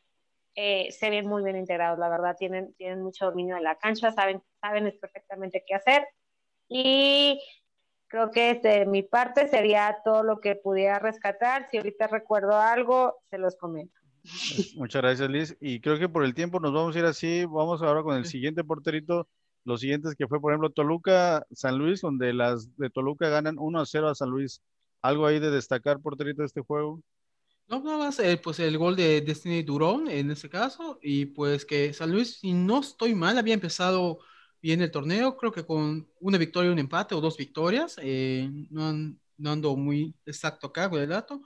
[0.55, 4.11] eh, se ven muy bien integrados, la verdad, tienen, tienen mucho dominio de la cancha,
[4.11, 6.07] saben, saben perfectamente qué hacer
[6.67, 7.39] y
[8.07, 11.67] creo que de mi parte sería todo lo que pudiera rescatar.
[11.69, 13.93] Si ahorita recuerdo algo, se los comento.
[14.75, 15.57] Muchas gracias, Liz.
[15.59, 17.45] Y creo que por el tiempo nos vamos a ir así.
[17.45, 19.27] Vamos ahora con el siguiente porterito.
[19.63, 23.79] Los siguientes que fue, por ejemplo, Toluca, San Luis, donde las de Toluca ganan 1
[23.79, 24.61] a 0 a San Luis.
[25.01, 27.01] ¿Algo ahí de destacar, porterito, de este juego?
[27.67, 30.99] No, nada más, eh, pues el gol de Destiny Durón en este caso.
[31.01, 34.19] Y pues que San Luis, si no estoy mal, había empezado
[34.67, 35.37] bien el torneo.
[35.37, 37.97] Creo que con una victoria, un empate o dos victorias.
[38.01, 38.93] Eh, no,
[39.37, 41.41] no ando muy exacto acá con el dato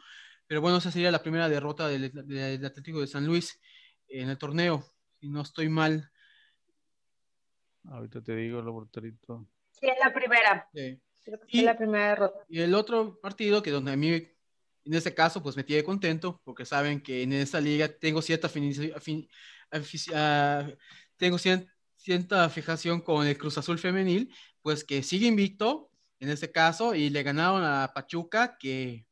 [0.52, 2.12] pero bueno, esa sería la primera derrota del,
[2.66, 3.58] Atlético de San Luis
[4.10, 4.84] en el torneo,
[5.18, 6.12] si no estoy mal.
[7.86, 9.48] Ahorita te digo el porterito.
[9.72, 10.70] Sí, es la primera.
[10.74, 11.00] y,
[11.60, 12.40] es la primera derrota.
[12.50, 16.42] Y el otro partido, que donde a mí, en este caso, pues me tiene contento,
[16.44, 18.52] porque saben que en esta liga tengo cierta,
[20.14, 20.68] ah,
[21.16, 21.74] tengo cierta
[22.50, 25.90] fijación con el Cruz Azul femenil, pues que sigue invicto,
[26.20, 29.06] en este caso, y le ganaron a Pachuca, que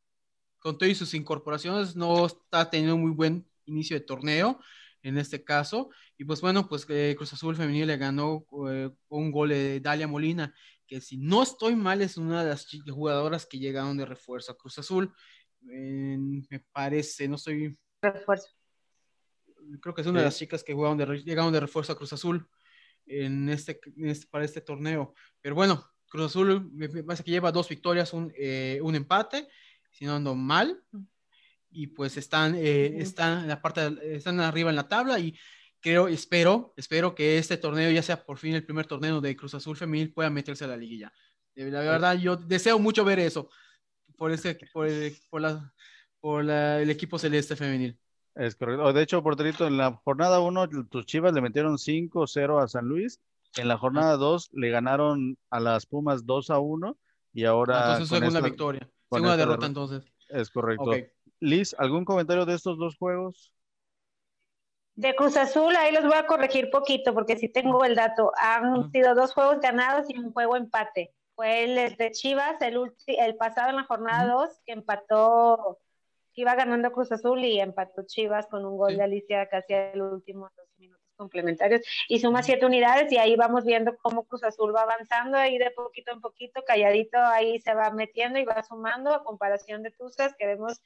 [0.59, 4.59] con todas sus incorporaciones, no está teniendo muy buen inicio de torneo
[5.01, 5.89] en este caso.
[6.17, 10.07] Y pues bueno, pues eh, Cruz Azul Femenil le ganó eh, un gol de Dalia
[10.07, 10.53] Molina,
[10.85, 14.57] que si no estoy mal es una de las jugadoras que llegaron de refuerzo a
[14.57, 15.13] Cruz Azul.
[15.61, 17.77] me parece, no estoy...
[18.01, 18.49] Refuerzo.
[19.81, 22.13] Creo que es una de las chicas que jugaron de, llegaron de refuerzo a Cruz
[22.13, 22.47] Azul
[23.09, 25.13] en este, este, para este torneo.
[25.41, 29.47] Pero bueno, Cruz Azul me parece que lleva dos victorias, un, eh, un empate
[29.91, 30.81] si no ando mal.
[31.71, 35.37] Y pues están, eh, están, en la parte, están arriba en la tabla y
[35.79, 39.53] creo, espero, espero que este torneo ya sea por fin el primer torneo de Cruz
[39.53, 41.13] Azul Femenil pueda meterse a la liguilla.
[41.53, 43.49] La verdad, yo deseo mucho ver eso
[44.17, 45.73] por, ese, por, el, por, la,
[46.19, 47.99] por el equipo celeste femenil.
[48.35, 48.93] Es correcto.
[48.93, 53.19] De hecho, Porterito, en la jornada 1, tus chivas le metieron 5-0 a San Luis.
[53.57, 56.97] En la jornada 2 le ganaron a las Pumas 2 a 1
[57.33, 57.93] y ahora.
[57.93, 58.89] Entonces, segunda victoria.
[59.11, 60.03] Segunda derrota, entonces.
[60.29, 60.91] Es correcto.
[61.39, 63.53] Liz, ¿algún comentario de estos dos juegos?
[64.95, 68.31] De Cruz Azul, ahí los voy a corregir poquito porque si tengo el dato.
[68.37, 71.13] Han sido dos juegos ganados y un juego empate.
[71.35, 72.77] fue el de Chivas, el,
[73.07, 75.79] el pasado en la jornada 2, que empató,
[76.35, 80.49] iba ganando Cruz Azul y empató Chivas con un gol de Alicia casi al último
[80.55, 84.83] dos minutos complementarios y suma siete unidades y ahí vamos viendo cómo Cruz Azul va
[84.83, 89.23] avanzando ahí de poquito en poquito, calladito ahí se va metiendo y va sumando a
[89.23, 90.81] comparación de Tuzas que vemos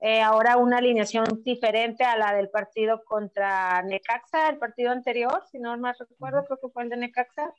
[0.00, 5.58] eh, ahora una alineación diferente a la del partido contra Necaxa, el partido anterior, si
[5.58, 7.54] no más recuerdo, creo que fue el de Necaxa,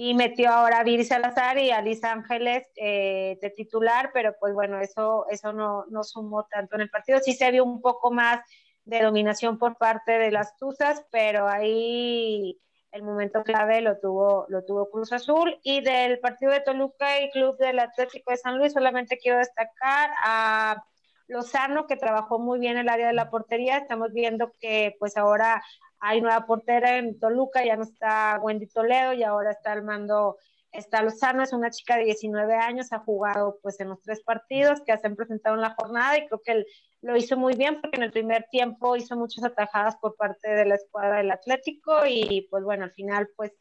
[0.00, 4.54] y metió ahora a Viri Salazar y a Liz Ángeles eh, de titular, pero pues
[4.54, 8.12] bueno, eso, eso no, no sumó tanto en el partido, sí se vio un poco
[8.12, 8.38] más
[8.84, 12.60] de dominación por parte de las Tuzas, pero ahí
[12.92, 15.58] el momento clave lo tuvo, lo tuvo Cruz Azul.
[15.64, 20.10] Y del partido de Toluca y Club del Atlético de San Luis, solamente quiero destacar
[20.22, 20.84] a
[21.26, 23.78] Lozano, que trabajó muy bien el área de la portería.
[23.78, 25.60] Estamos viendo que pues ahora
[26.00, 30.36] hay nueva portera en Toluca, ya no está Wendy Toledo y ahora está al mando
[30.72, 34.82] Está Lozano, es una chica de 19 años, ha jugado pues en los tres partidos
[34.82, 36.64] que se han presentado en la jornada y creo que
[37.00, 40.66] lo hizo muy bien porque en el primer tiempo hizo muchas atajadas por parte de
[40.66, 43.52] la escuadra del Atlético y pues bueno, al final pues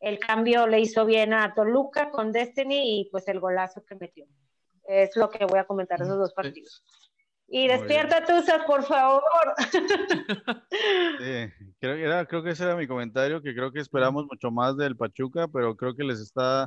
[0.00, 4.26] el cambio le hizo bien a Toluca con Destiny y pues el golazo que metió.
[4.84, 6.82] Es lo que voy a comentar de esos dos partidos.
[7.54, 9.22] Y despierta Tuzas, por favor.
[11.18, 14.96] Sí, creo, creo que ese era mi comentario, que creo que esperamos mucho más del
[14.96, 16.66] Pachuca, pero creo que les está,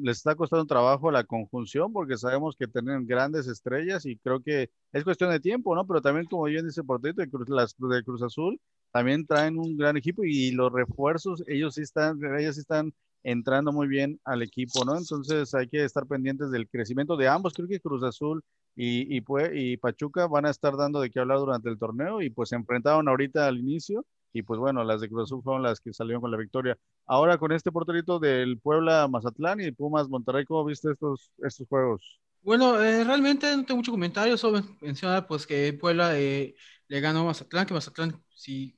[0.00, 4.70] les está costando trabajo la conjunción porque sabemos que tienen grandes estrellas y creo que
[4.92, 5.86] es cuestión de tiempo, ¿no?
[5.86, 8.58] Pero también, como bien dice Portito de Cruz, las, de Cruz Azul,
[8.90, 12.94] también traen un gran equipo y los refuerzos, ellos sí están, ellos sí están
[13.30, 14.96] entrando muy bien al equipo, ¿no?
[14.96, 17.52] Entonces hay que estar pendientes del crecimiento de ambos.
[17.52, 18.42] Creo que Cruz Azul
[18.74, 19.20] y,
[19.76, 23.08] Pachuca van a estar dando de qué hablar durante el torneo y pues se enfrentaron
[23.08, 26.30] ahorita al inicio y pues bueno, las de Cruz Azul fueron las que salieron con
[26.30, 26.78] la victoria.
[27.06, 32.20] Ahora con este porterito del Puebla Mazatlán y Pumas Monterrey, ¿cómo viste estos, estos juegos?
[32.42, 36.54] Bueno, eh, realmente no tengo mucho comentario, solo mencionar pues que Puebla eh,
[36.86, 38.77] le ganó Mazatlán, que Mazatlán sí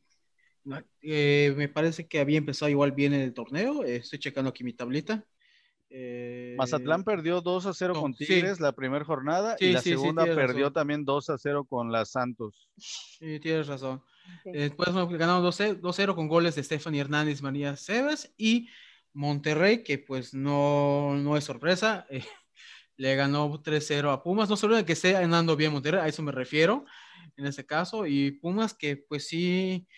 [1.02, 3.84] eh, me parece que había empezado igual bien en el torneo.
[3.84, 5.24] Eh, estoy checando aquí mi tablita.
[5.92, 10.72] Eh, Mazatlán perdió 2 a 0 con Tigres la primera jornada y la segunda perdió
[10.72, 12.70] también 2 a 0 con las Santos.
[12.76, 14.02] Sí, tienes razón.
[14.44, 18.68] Después ganaron 2-0 con goles de Stephanie Hernández, María Cebes y
[19.12, 22.06] Monterrey, que pues no, no es sorpresa,
[22.96, 24.48] le ganó 3-0 a Pumas.
[24.48, 26.84] No solo de que esté andando bien Monterrey, a eso me refiero
[27.36, 28.06] en este caso.
[28.06, 29.88] Y Pumas que pues sí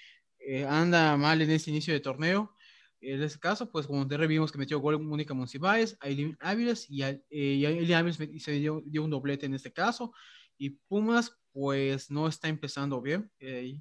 [0.47, 2.55] eh, anda mal en este inicio de torneo.
[3.01, 7.03] En este caso, pues como te vimos que metió gol Mónica Monsiváis, Aileen Áviles y,
[7.03, 10.12] eh, y Aileen Áviles se dio, dio, un doblete en este caso.
[10.57, 13.30] Y Pumas, pues no está empezando bien.
[13.40, 13.80] Eh,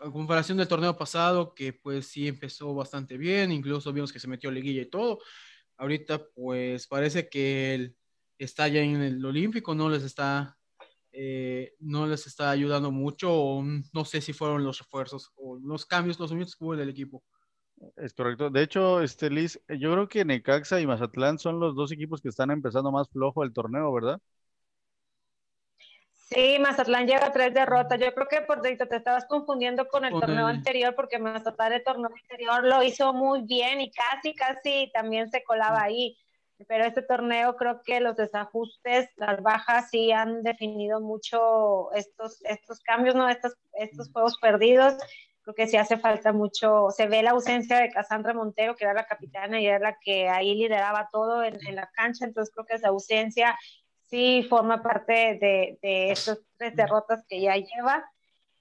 [0.00, 4.28] A comparación del torneo pasado, que pues sí empezó bastante bien, incluso vimos que se
[4.28, 5.20] metió liguilla y todo.
[5.76, 7.96] Ahorita, pues parece que él
[8.38, 10.57] está ya en el Olímpico, no les está
[11.20, 15.84] eh, no les está ayudando mucho o no sé si fueron los refuerzos o los
[15.84, 17.24] cambios, los movimientos que hubo del equipo.
[17.96, 18.50] Es correcto.
[18.50, 22.28] De hecho, este Liz, yo creo que Necaxa y Mazatlán son los dos equipos que
[22.28, 24.20] están empezando más flojo el torneo, ¿verdad?
[26.12, 27.98] Sí, Mazatlán lleva tres derrotas.
[27.98, 32.10] Yo creo que por te estabas confundiendo con el torneo anterior porque Mazatlán el torneo
[32.14, 36.16] anterior lo hizo muy bien y casi, casi también se colaba ahí
[36.66, 42.80] pero este torneo creo que los desajustes, las bajas sí han definido mucho estos, estos
[42.80, 43.28] cambios, ¿no?
[43.28, 44.96] Estos, estos juegos perdidos.
[45.42, 48.92] Creo que sí hace falta mucho, se ve la ausencia de Casandra Montero, que era
[48.92, 52.66] la capitana y era la que ahí lideraba todo en, en la cancha, entonces creo
[52.66, 53.58] que esa ausencia
[54.08, 58.04] sí forma parte de, de estas tres derrotas que ya lleva.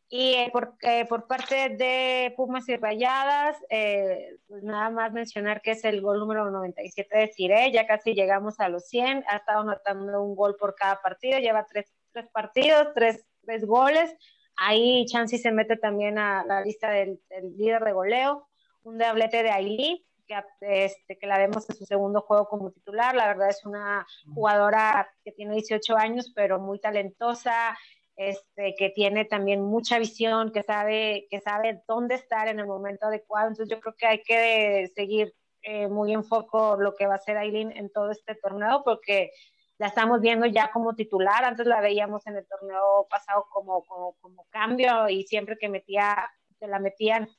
[0.10, 5.62] Y eh, por, eh, por, parte de Pumas y Rayadas, eh, pues nada más mencionar
[5.62, 9.36] que es el gol número 97 de Cire, ya casi llegamos a los 100, ha
[9.36, 14.16] estado anotando un gol por cada partido, lleva tres, tres partidos, tres, tres, goles.
[14.56, 18.48] Ahí Chansey se mete también a la lista del, del líder de goleo,
[18.84, 23.16] un doblete de Ailí, que, este, que la vemos en su segundo juego como titular.
[23.16, 27.78] La verdad es una jugadora que tiene 18 años, pero muy talentosa,
[28.18, 33.06] este, que tiene también mucha visión, que sabe, que sabe dónde estar en el momento
[33.06, 33.50] adecuado.
[33.50, 37.18] Entonces yo creo que hay que seguir eh, muy en foco lo que va a
[37.18, 39.32] hacer Aileen en todo este torneo, porque
[39.78, 44.48] la estamos viendo ya como titular, antes la veíamos en el torneo pasado como, como,
[44.50, 47.30] cambio y siempre que metía, se la metían,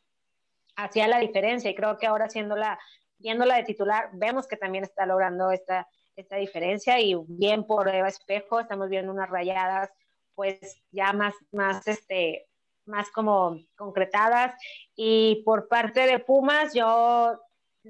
[0.76, 1.70] hacía la diferencia.
[1.70, 2.78] Y creo que ahora siéndola,
[3.18, 7.00] viéndola de titular, vemos que también está logrando esta, esta diferencia.
[7.00, 9.90] Y bien por Eva Espejo, estamos viendo unas rayadas
[10.38, 10.60] pues
[10.92, 12.46] ya más, más, este,
[12.84, 14.54] más como concretadas.
[14.94, 17.40] Y por parte de Pumas, yo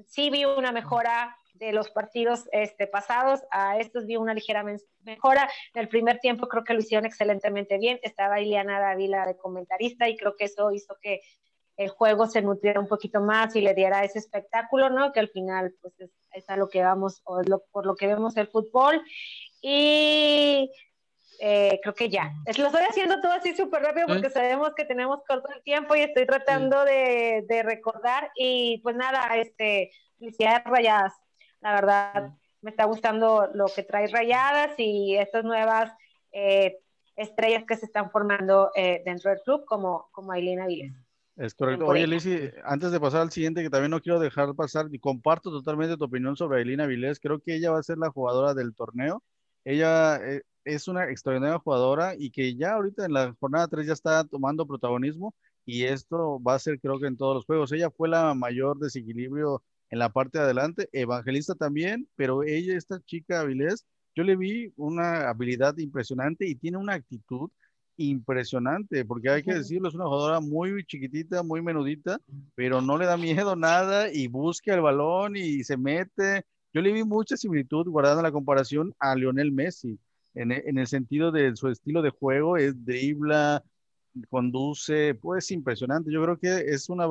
[0.07, 4.63] sí vi una mejora, de los partidos este, pasados a estos vi una ligera
[5.03, 5.47] mejora.
[5.75, 7.99] En el primer tiempo creo que lo hicieron excelentemente bien.
[8.01, 11.21] Estaba Ileana Dávila de comentarista y creo que eso hizo que
[11.77, 15.11] el juego se nutriera un poquito más y le diera ese espectáculo, ¿no?
[15.11, 15.93] Que al final, pues
[16.31, 19.03] es, a lo que vamos, o lo, por lo que vemos el fútbol.
[19.61, 20.71] Y
[21.39, 22.33] eh, creo que ya.
[22.45, 26.01] lo estoy haciendo todo así súper rápido porque sabemos que tenemos corto el tiempo y
[26.01, 28.31] estoy tratando de, de, recordar.
[28.35, 31.13] Y pues nada, este, felicidades rayadas.
[31.61, 35.91] La verdad, me está gustando lo que trae rayadas y estas nuevas
[36.31, 36.77] eh,
[37.15, 40.93] estrellas que se están formando eh, dentro del club, como, como Ailina Viles.
[41.35, 41.85] Es correcto.
[41.85, 45.51] Oye, Lizzy, antes de pasar al siguiente, que también no quiero dejar pasar, y comparto
[45.51, 48.75] totalmente tu opinión sobre Ailina Vilés, creo que ella va a ser la jugadora del
[48.75, 49.23] torneo.
[49.63, 53.93] Ella eh, es una extraordinaria jugadora y que ya ahorita en la jornada 3 ya
[53.93, 55.33] está tomando protagonismo
[55.65, 57.71] y esto va a ser creo que en todos los juegos.
[57.71, 62.99] Ella fue la mayor desequilibrio en la parte de adelante, Evangelista también, pero ella, esta
[63.01, 63.85] chica Vilés,
[64.15, 67.49] yo le vi una habilidad impresionante y tiene una actitud
[67.97, 72.19] impresionante, porque hay que decirlo, es una jugadora muy chiquitita, muy menudita,
[72.55, 76.45] pero no le da miedo nada y busca el balón y se mete.
[76.73, 79.99] Yo le vi mucha similitud, guardando la comparación, a Lionel Messi,
[80.33, 83.63] en, en el sentido de su estilo de juego, es dribla,
[84.29, 86.11] conduce, pues impresionante.
[86.11, 87.07] Yo creo que es una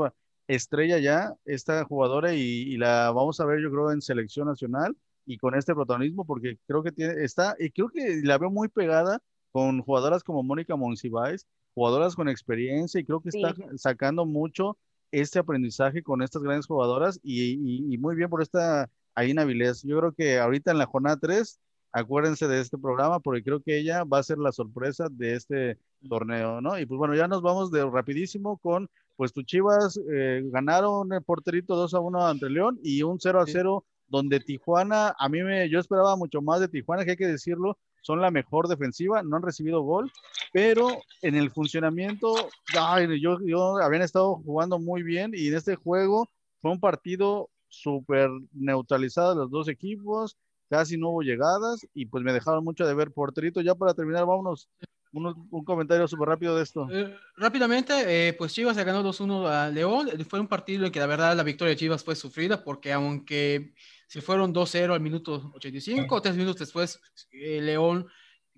[0.47, 4.97] estrella ya esta jugadora y, y, la vamos a ver yo creo en selección nacional
[5.27, 8.69] y con este protagonismo porque creo que tiene, está, y creo que la veo muy
[8.69, 9.21] pegada
[9.53, 14.79] con jugadoras como Mónica Monsiváis, jugadoras con experiencia y creo que está sacando mucho
[15.11, 19.83] este aprendizaje con estas grandes jugadoras y, muy bien por esta Aina Vilés.
[19.83, 21.59] Yo creo que ahorita en la jornada 3,
[21.93, 25.79] acuérdense de este programa porque creo que ella va a ser la sorpresa de este
[26.09, 26.79] torneo, ¿no?
[26.79, 31.23] Y pues bueno, ya nos vamos de rapidísimo con, pues tus Chivas eh, ganaron el
[31.23, 35.43] porterito 2 a 1 ante León y un 0 a 0 donde Tijuana, a mí
[35.43, 39.23] me, yo esperaba mucho más de Tijuana, que hay que decirlo, son la mejor defensiva,
[39.23, 40.11] no han recibido gol,
[40.53, 40.89] pero
[41.23, 42.35] en el funcionamiento,
[42.79, 46.29] ay, yo, yo habían estado jugando muy bien y en este juego
[46.61, 50.39] fue un partido súper neutralizado de los dos equipos,
[50.69, 53.61] casi no hubo llegadas y pues me dejaron mucho de ver porterito.
[53.61, 54.69] Ya para terminar, vámonos.
[55.13, 56.87] un comentario súper rápido de esto.
[56.91, 60.09] Eh, rápidamente, eh, pues Chivas se ganó 2-1 a León.
[60.29, 63.75] Fue un partido en que la verdad la victoria de Chivas fue sufrida porque aunque
[64.07, 67.01] se fueron 2-0 al minuto 85, tres minutos después
[67.31, 68.07] el León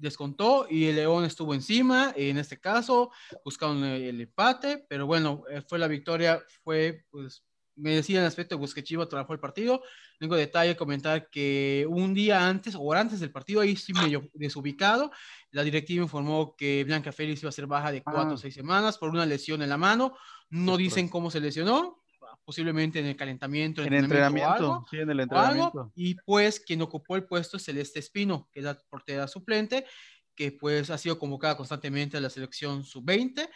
[0.01, 3.11] descontó y el León estuvo encima, en este caso
[3.45, 7.45] buscaron el empate, pero bueno, eh, fue la victoria, fue pues
[7.77, 9.83] me decía en aspecto de que Chivas trabajó el partido.
[10.19, 15.11] Tengo detalle comentar que un día antes o antes del partido, ahí sí medio desubicado,
[15.51, 18.39] la directiva informó que Blanca Félix iba a ser baja de cuatro o ah.
[18.39, 20.17] seis semanas por una lesión en la mano.
[20.51, 22.03] No dicen cómo se lesionó,
[22.45, 25.93] posiblemente en el calentamiento, en entrenamiento, sí, en el entrenamiento.
[25.95, 29.87] y pues quien ocupó el puesto es Celeste Espino, que es la portera suplente,
[30.35, 33.49] que pues ha sido convocada constantemente a la selección sub-20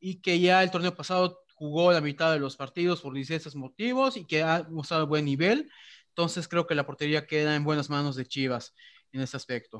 [0.00, 4.16] y que ya el torneo pasado jugó la mitad de los partidos por diversos motivos
[4.16, 5.70] y que ha mostrado buen nivel.
[6.08, 8.74] Entonces creo que la portería queda en buenas manos de Chivas
[9.12, 9.78] en ese aspecto.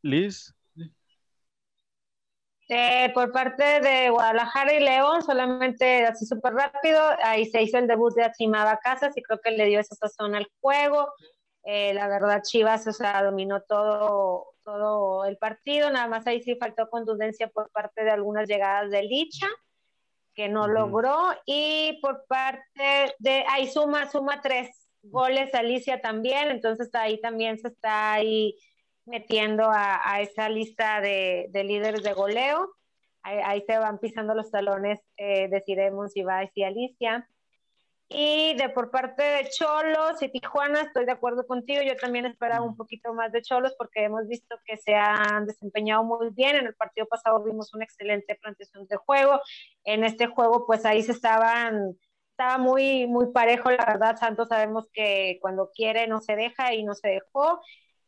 [0.00, 0.54] Liz.
[2.68, 7.88] Eh, por parte de Guadalajara y León, solamente así súper rápido, ahí se hizo el
[7.88, 11.12] debut de Achimaba Casas y creo que le dio esa sazón al juego.
[11.64, 16.56] Eh, la verdad, Chivas, o sea, dominó todo, todo el partido, nada más ahí sí
[16.60, 19.48] faltó contundencia por parte de algunas llegadas de Licha,
[20.38, 24.70] que no logró, y por parte de, ahí suma, suma tres
[25.02, 28.54] goles Alicia también, entonces ahí también se está ahí
[29.04, 32.70] metiendo a, esa lista de, líderes de goleo.
[33.24, 37.28] Ahí, se van pisando los talones eh, de Ciremos, Ibáez y Alicia.
[38.10, 41.82] Y de por parte de Cholos y Tijuana, estoy de acuerdo contigo.
[41.82, 46.04] Yo también esperaba un poquito más de Cholos porque hemos visto que se han desempeñado
[46.04, 46.56] muy bien.
[46.56, 49.40] En el partido pasado vimos una excelente planteación de juego.
[49.84, 51.98] En este juego, pues ahí se estaban,
[52.30, 53.70] estaba muy, muy parejo.
[53.70, 57.60] La verdad, Santos sabemos que cuando quiere no se deja y no se dejó.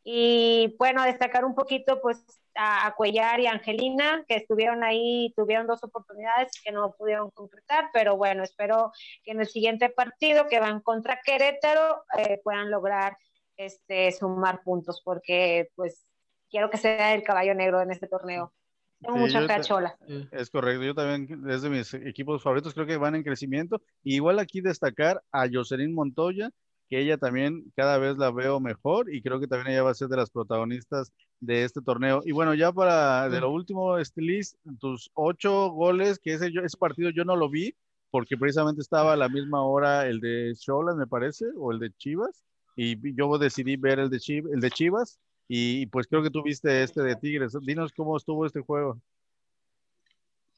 [0.03, 2.25] Y bueno, destacar un poquito pues
[2.55, 8.17] a, Cuellar y Angelina, que estuvieron ahí, tuvieron dos oportunidades que no pudieron concretar, pero
[8.17, 8.91] bueno, espero
[9.23, 13.17] que en el siguiente partido que van contra Querétaro eh, puedan lograr
[13.57, 16.05] este, sumar puntos, porque pues
[16.49, 18.53] quiero que sea el caballo negro en este torneo.
[18.99, 19.97] Tengo mucha cachola.
[20.31, 23.81] Es correcto, yo también desde mis equipos favoritos creo que van en crecimiento.
[24.03, 26.51] igual aquí destacar a Jocelyn Montoya,
[26.91, 29.95] que ella también cada vez la veo mejor y creo que también ella va a
[29.95, 32.21] ser de las protagonistas de este torneo.
[32.25, 37.09] Y bueno, ya para de lo último, Estilis, tus ocho goles, que ese, ese partido
[37.09, 37.73] yo no lo vi
[38.09, 41.93] porque precisamente estaba a la misma hora el de Cholas, me parece, o el de
[41.93, 42.43] Chivas.
[42.75, 44.19] y yo decidí ver el de,
[44.53, 45.17] el de Chivas
[45.47, 47.55] y pues creo que tú viste este de Tigres.
[47.61, 48.99] Dinos cómo estuvo este juego.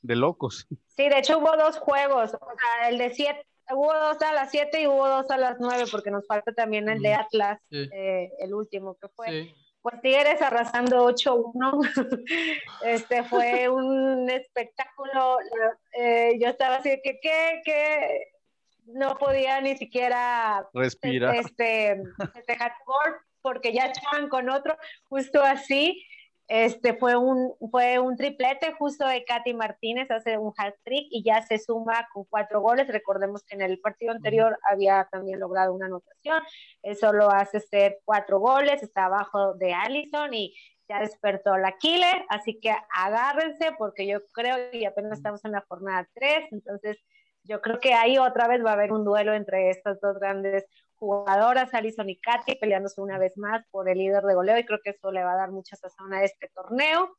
[0.02, 0.68] De locos.
[0.88, 4.52] Sí, de hecho hubo dos juegos, o sea, el de siete, hubo dos a las
[4.52, 8.32] 7 y hubo dos a las 9 porque nos falta también el de Atlas, eh,
[8.40, 9.54] el último que fue.
[9.82, 12.56] Pues Tigres arrasando 8-1.
[12.86, 15.40] este fue un espectáculo.
[15.92, 17.62] Eh, yo estaba así que, ¿qué?
[17.66, 18.28] ¿Qué?
[18.86, 21.36] No podía ni siquiera respirar.
[21.36, 22.02] Este,
[22.34, 22.74] festejar
[23.42, 24.78] porque ya estaban con otro,
[25.10, 26.06] justo así.
[26.56, 31.24] Este fue un, fue un triplete justo de Katy Martínez, hace un hat trick y
[31.24, 32.88] ya se suma con cuatro goles.
[32.90, 36.44] Recordemos que en el partido anterior había también logrado una anotación.
[36.84, 40.54] Eso lo hace ser cuatro goles, está abajo de Allison y
[40.88, 42.24] ya despertó la killer.
[42.30, 47.00] Así que agárrense porque yo creo y apenas estamos en la jornada tres, entonces
[47.46, 50.66] yo creo que ahí otra vez va a haber un duelo entre estas dos grandes
[51.04, 54.80] jugadoras, Alison y Katy, peleándose una vez más por el líder de goleo y creo
[54.84, 57.16] que eso le va a dar mucha sazón a este torneo.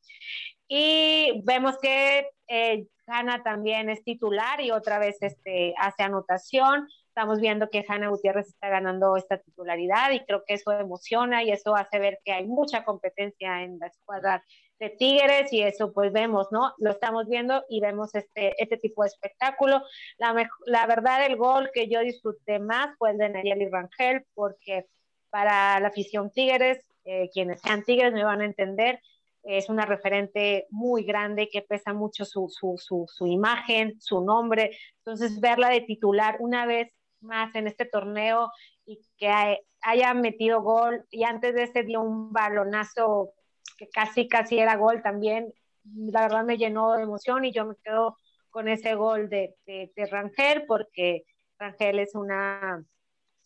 [0.67, 6.87] Y vemos que eh, Hanna también es titular y otra vez este, hace anotación.
[7.07, 11.51] Estamos viendo que Hanna Gutiérrez está ganando esta titularidad y creo que eso emociona y
[11.51, 14.43] eso hace ver que hay mucha competencia en la escuadra
[14.79, 16.73] de Tigres y eso pues vemos, ¿no?
[16.77, 19.81] Lo estamos viendo y vemos este, este tipo de espectáculo.
[20.17, 24.85] La, la verdad, el gol que yo disfruté más fue el de Nayeli Rangel, porque
[25.29, 28.99] para la afición Tigres, eh, quienes sean Tigres me van a entender,
[29.43, 34.75] es una referente muy grande que pesa mucho su, su, su, su imagen, su nombre.
[34.97, 38.51] Entonces, verla de titular una vez más en este torneo
[38.85, 43.33] y que haya metido gol y antes de ese dio un balonazo
[43.77, 45.53] que casi, casi era gol también,
[45.93, 48.17] la verdad me llenó de emoción y yo me quedo
[48.49, 51.25] con ese gol de, de, Rangel porque
[51.59, 52.83] Rangel es una,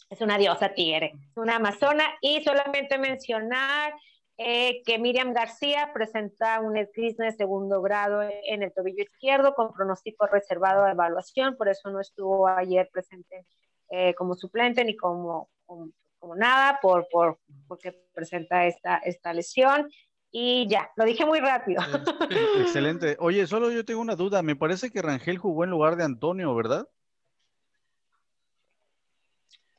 [0.09, 3.93] es una diosa tigre, es una amazona y solamente mencionar
[4.37, 9.73] eh, que Miriam García presenta un esguince de segundo grado en el tobillo izquierdo con
[9.73, 13.45] pronóstico reservado a evaluación, por eso no estuvo ayer presente
[13.89, 15.89] eh, como suplente ni como, como,
[16.19, 19.89] como nada, por, por, porque presenta esta, esta lesión.
[20.31, 21.81] Y ya, lo dije muy rápido.
[22.59, 23.17] Excelente.
[23.19, 24.41] Oye, solo yo tengo una duda.
[24.41, 26.87] Me parece que Rangel jugó en lugar de Antonio, ¿verdad?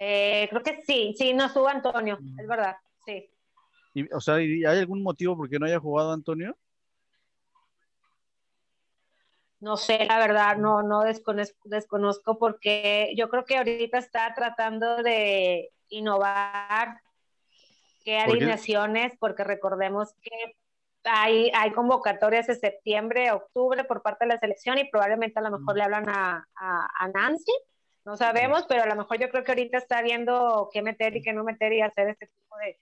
[0.03, 2.75] Eh, creo que sí, sí, no subo Antonio, es verdad,
[3.05, 3.31] sí.
[3.93, 6.57] Y, o sea, ¿hay algún motivo por qué no haya jugado Antonio?
[9.61, 15.03] No sé, la verdad, no, no desconozco, desconozco porque yo creo que ahorita está tratando
[15.03, 17.03] de innovar
[18.11, 20.57] qué alineaciones, porque recordemos que
[21.05, 25.59] hay, hay convocatorias de septiembre, octubre por parte de la selección y probablemente a lo
[25.59, 27.53] mejor le hablan a, a, Nancy,
[28.05, 31.23] no sabemos, pero a lo mejor yo creo que ahorita está viendo qué meter y
[31.23, 32.79] qué no meter y hacer este tipo de,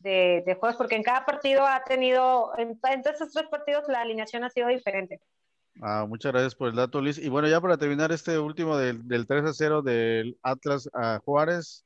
[0.00, 3.84] de, de juegos, porque en cada partido ha tenido, en, en, todos esos tres partidos
[3.88, 5.20] la alineación ha sido diferente.
[5.80, 7.18] Ah, muchas gracias por el dato, Liz.
[7.18, 11.20] Y bueno, ya para terminar este último del, del 3 a 0 del Atlas a
[11.24, 11.85] Juárez,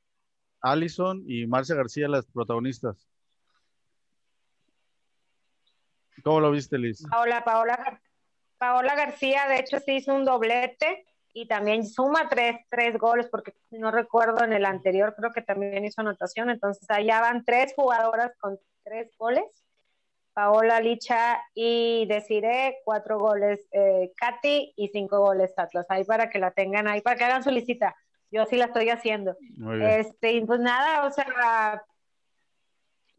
[0.61, 3.07] Allison y Marcia García las protagonistas.
[6.23, 7.03] ¿Cómo lo viste, Liz?
[7.09, 8.01] Paola, Paola,
[8.57, 13.53] Paola García, de hecho, sí hizo un doblete y también suma tres, tres goles, porque
[13.71, 16.49] no recuerdo en el anterior, creo que también hizo anotación.
[16.49, 19.45] Entonces, allá van tres jugadoras con tres goles.
[20.33, 25.85] Paola Licha y Desiree, cuatro goles eh, Katy y cinco goles Atlas.
[25.89, 27.95] Ahí para que la tengan ahí, para que hagan su licita.
[28.31, 29.35] Yo sí la estoy haciendo.
[29.81, 31.83] Este, y pues nada, o sea,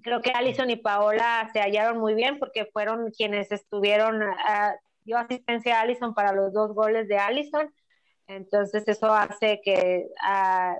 [0.02, 4.72] creo que Alison y Paola se hallaron muy bien porque fueron quienes estuvieron, uh,
[5.04, 7.72] dio asistencia a Alison para los dos goles de Alison.
[8.26, 10.76] Entonces eso hace que ah,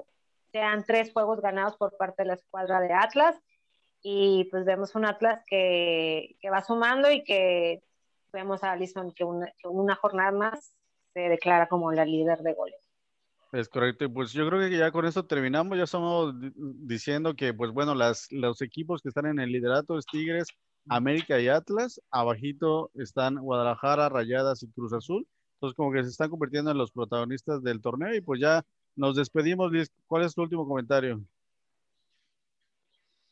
[0.53, 3.37] sean tres juegos ganados por parte de la escuadra de Atlas.
[4.03, 7.83] Y pues vemos un Atlas que, que va sumando y que
[8.33, 10.75] vemos a Alison que una, que una jornada más
[11.13, 12.92] se declara como la líder de goles.
[13.53, 17.71] Es correcto, pues yo creo que ya con esto terminamos, ya estamos diciendo que pues
[17.71, 20.49] bueno, las, los equipos que están en el liderato es Tigres,
[20.89, 25.27] América y Atlas, abajito están Guadalajara, Rayadas y Cruz Azul,
[25.57, 28.65] entonces como que se están convirtiendo en los protagonistas del torneo y pues ya
[28.97, 31.21] nos despedimos, Liz, ¿cuál es tu último comentario?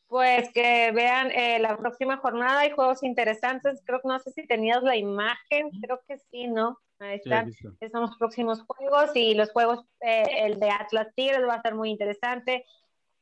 [0.07, 4.45] Pues que vean eh, la próxima jornada, hay juegos interesantes, creo que no sé si
[4.45, 6.77] tenías la imagen, creo que sí, ¿no?
[7.01, 7.51] Ahí están.
[7.91, 11.73] son los próximos juegos y los juegos, eh, el de Atlas Tigres va a estar
[11.73, 12.65] muy interesante.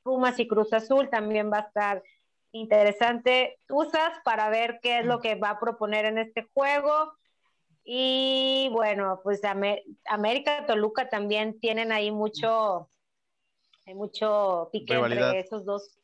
[0.04, 2.04] Pumas y Cruz Azul también va a estar
[2.52, 3.58] interesante.
[3.70, 7.14] Usas para ver qué es lo que va a proponer en este juego.
[7.86, 9.42] Y bueno, pues
[10.06, 12.90] América Toluca también tienen ahí mucho,
[13.86, 15.98] Hay mucho pique entre esos dos,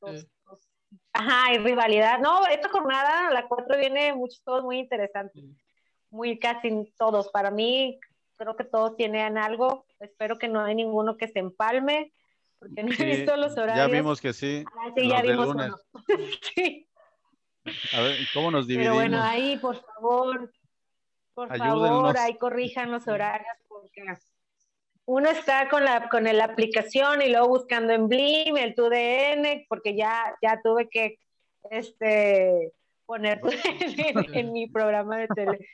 [1.12, 2.20] Ajá, hay rivalidad.
[2.20, 5.44] No, esta jornada, la 4, viene muchos, todos muy interesantes.
[6.16, 7.28] Muy casi todos.
[7.30, 8.00] Para mí,
[8.38, 9.86] creo que todos tienen algo.
[10.00, 12.14] Espero que no hay ninguno que se empalme,
[12.58, 13.88] porque no he visto los horarios.
[13.88, 14.64] Ya vimos que sí.
[14.80, 15.78] Ah, sí, ya vimos uno.
[16.56, 16.88] sí.
[17.92, 18.98] A ver, ¿cómo nos dividimos?
[18.98, 20.54] Pero bueno, ahí, por favor,
[21.34, 24.06] por favor, ahí corrijan los horarios, porque
[25.04, 29.98] uno está con la, con la aplicación y luego buscando en Blim, el TUDN, porque
[29.98, 31.20] ya, ya tuve que
[31.72, 32.72] este,
[33.06, 33.42] poner
[34.34, 35.68] en, mi programa de tele,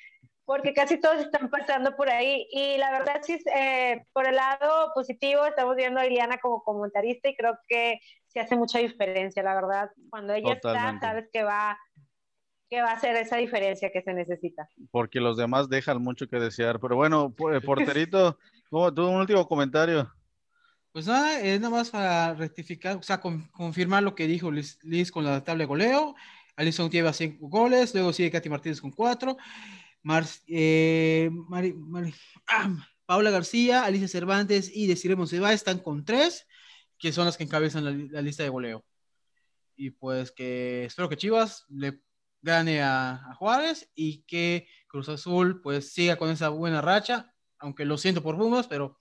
[0.45, 2.47] porque casi todos están pasando por ahí.
[2.51, 7.29] Y la verdad, sí, eh, por el lado positivo, estamos viendo a Iliana como comentarista
[7.29, 9.89] y creo que se hace mucha diferencia, la verdad.
[10.09, 11.77] Cuando ella está, sabes que va
[12.69, 14.69] que va a ser esa diferencia que se necesita.
[14.91, 16.79] Porque los demás dejan mucho que desear.
[16.79, 17.35] Pero bueno,
[17.65, 18.37] porterito,
[18.71, 20.09] ¿Tú un último comentario?
[20.93, 25.25] Pues nada, es nada más para rectificar, o sea, confirmar lo que dijo Liz, con
[25.25, 26.15] la tabla de goleo.
[26.55, 29.35] Alison lleva 5 goles, luego sigue Katy Martínez con 4.
[30.47, 31.29] Eh,
[32.47, 36.47] ah, Paula García, Alicia Cervantes y Desiree Monsiva están con 3,
[36.97, 38.85] que son las que encabezan la, lista de goleo.
[39.75, 42.01] Y pues que espero que Chivas le
[42.41, 47.85] gane a, a Juárez y que Cruz Azul pues siga con esa buena racha aunque
[47.85, 48.97] lo siento por Pumas, pero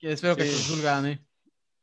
[0.00, 1.24] espero que Cruz gane.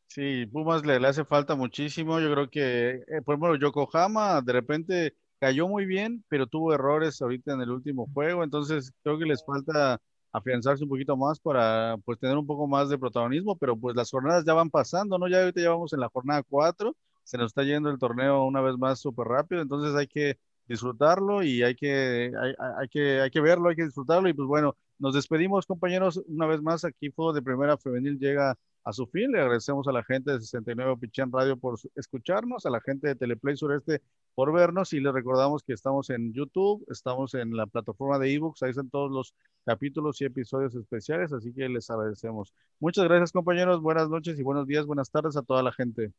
[0.07, 2.19] Sí, Pumas le, hace falta muchísimo.
[2.19, 7.21] Yo creo que, eh, por ejemplo, Yokohama de repente cayó muy bien, pero tuvo errores
[7.21, 8.45] ahorita en el último juego.
[8.45, 9.99] Entonces, creo que les falta
[10.31, 14.09] afianzarse un poquito más para pues tener un poco más de protagonismo, pero pues las
[14.09, 15.27] jornadas ya van pasando, ¿no?
[15.27, 18.61] Ya ahorita ya vamos en la jornada 4, se nos está yendo el torneo una
[18.61, 22.31] vez más súper rápido, entonces hay que disfrutarlo y hay que,
[22.79, 26.47] hay, que, hay que verlo, hay que disfrutarlo y pues bueno, nos despedimos compañeros una
[26.47, 30.03] vez más, aquí Fútbol de Primera Femenil llega a su fin, le agradecemos a la
[30.03, 34.01] gente de 69 Pichán Radio por escucharnos, a la gente de Teleplay Sureste
[34.35, 38.63] por vernos y les recordamos que estamos en YouTube, estamos en la plataforma de ebooks,
[38.63, 39.33] ahí están todos los
[39.65, 42.53] capítulos y episodios especiales, así que les agradecemos.
[42.79, 46.11] Muchas gracias compañeros, buenas noches y buenos días, buenas tardes a toda la gente.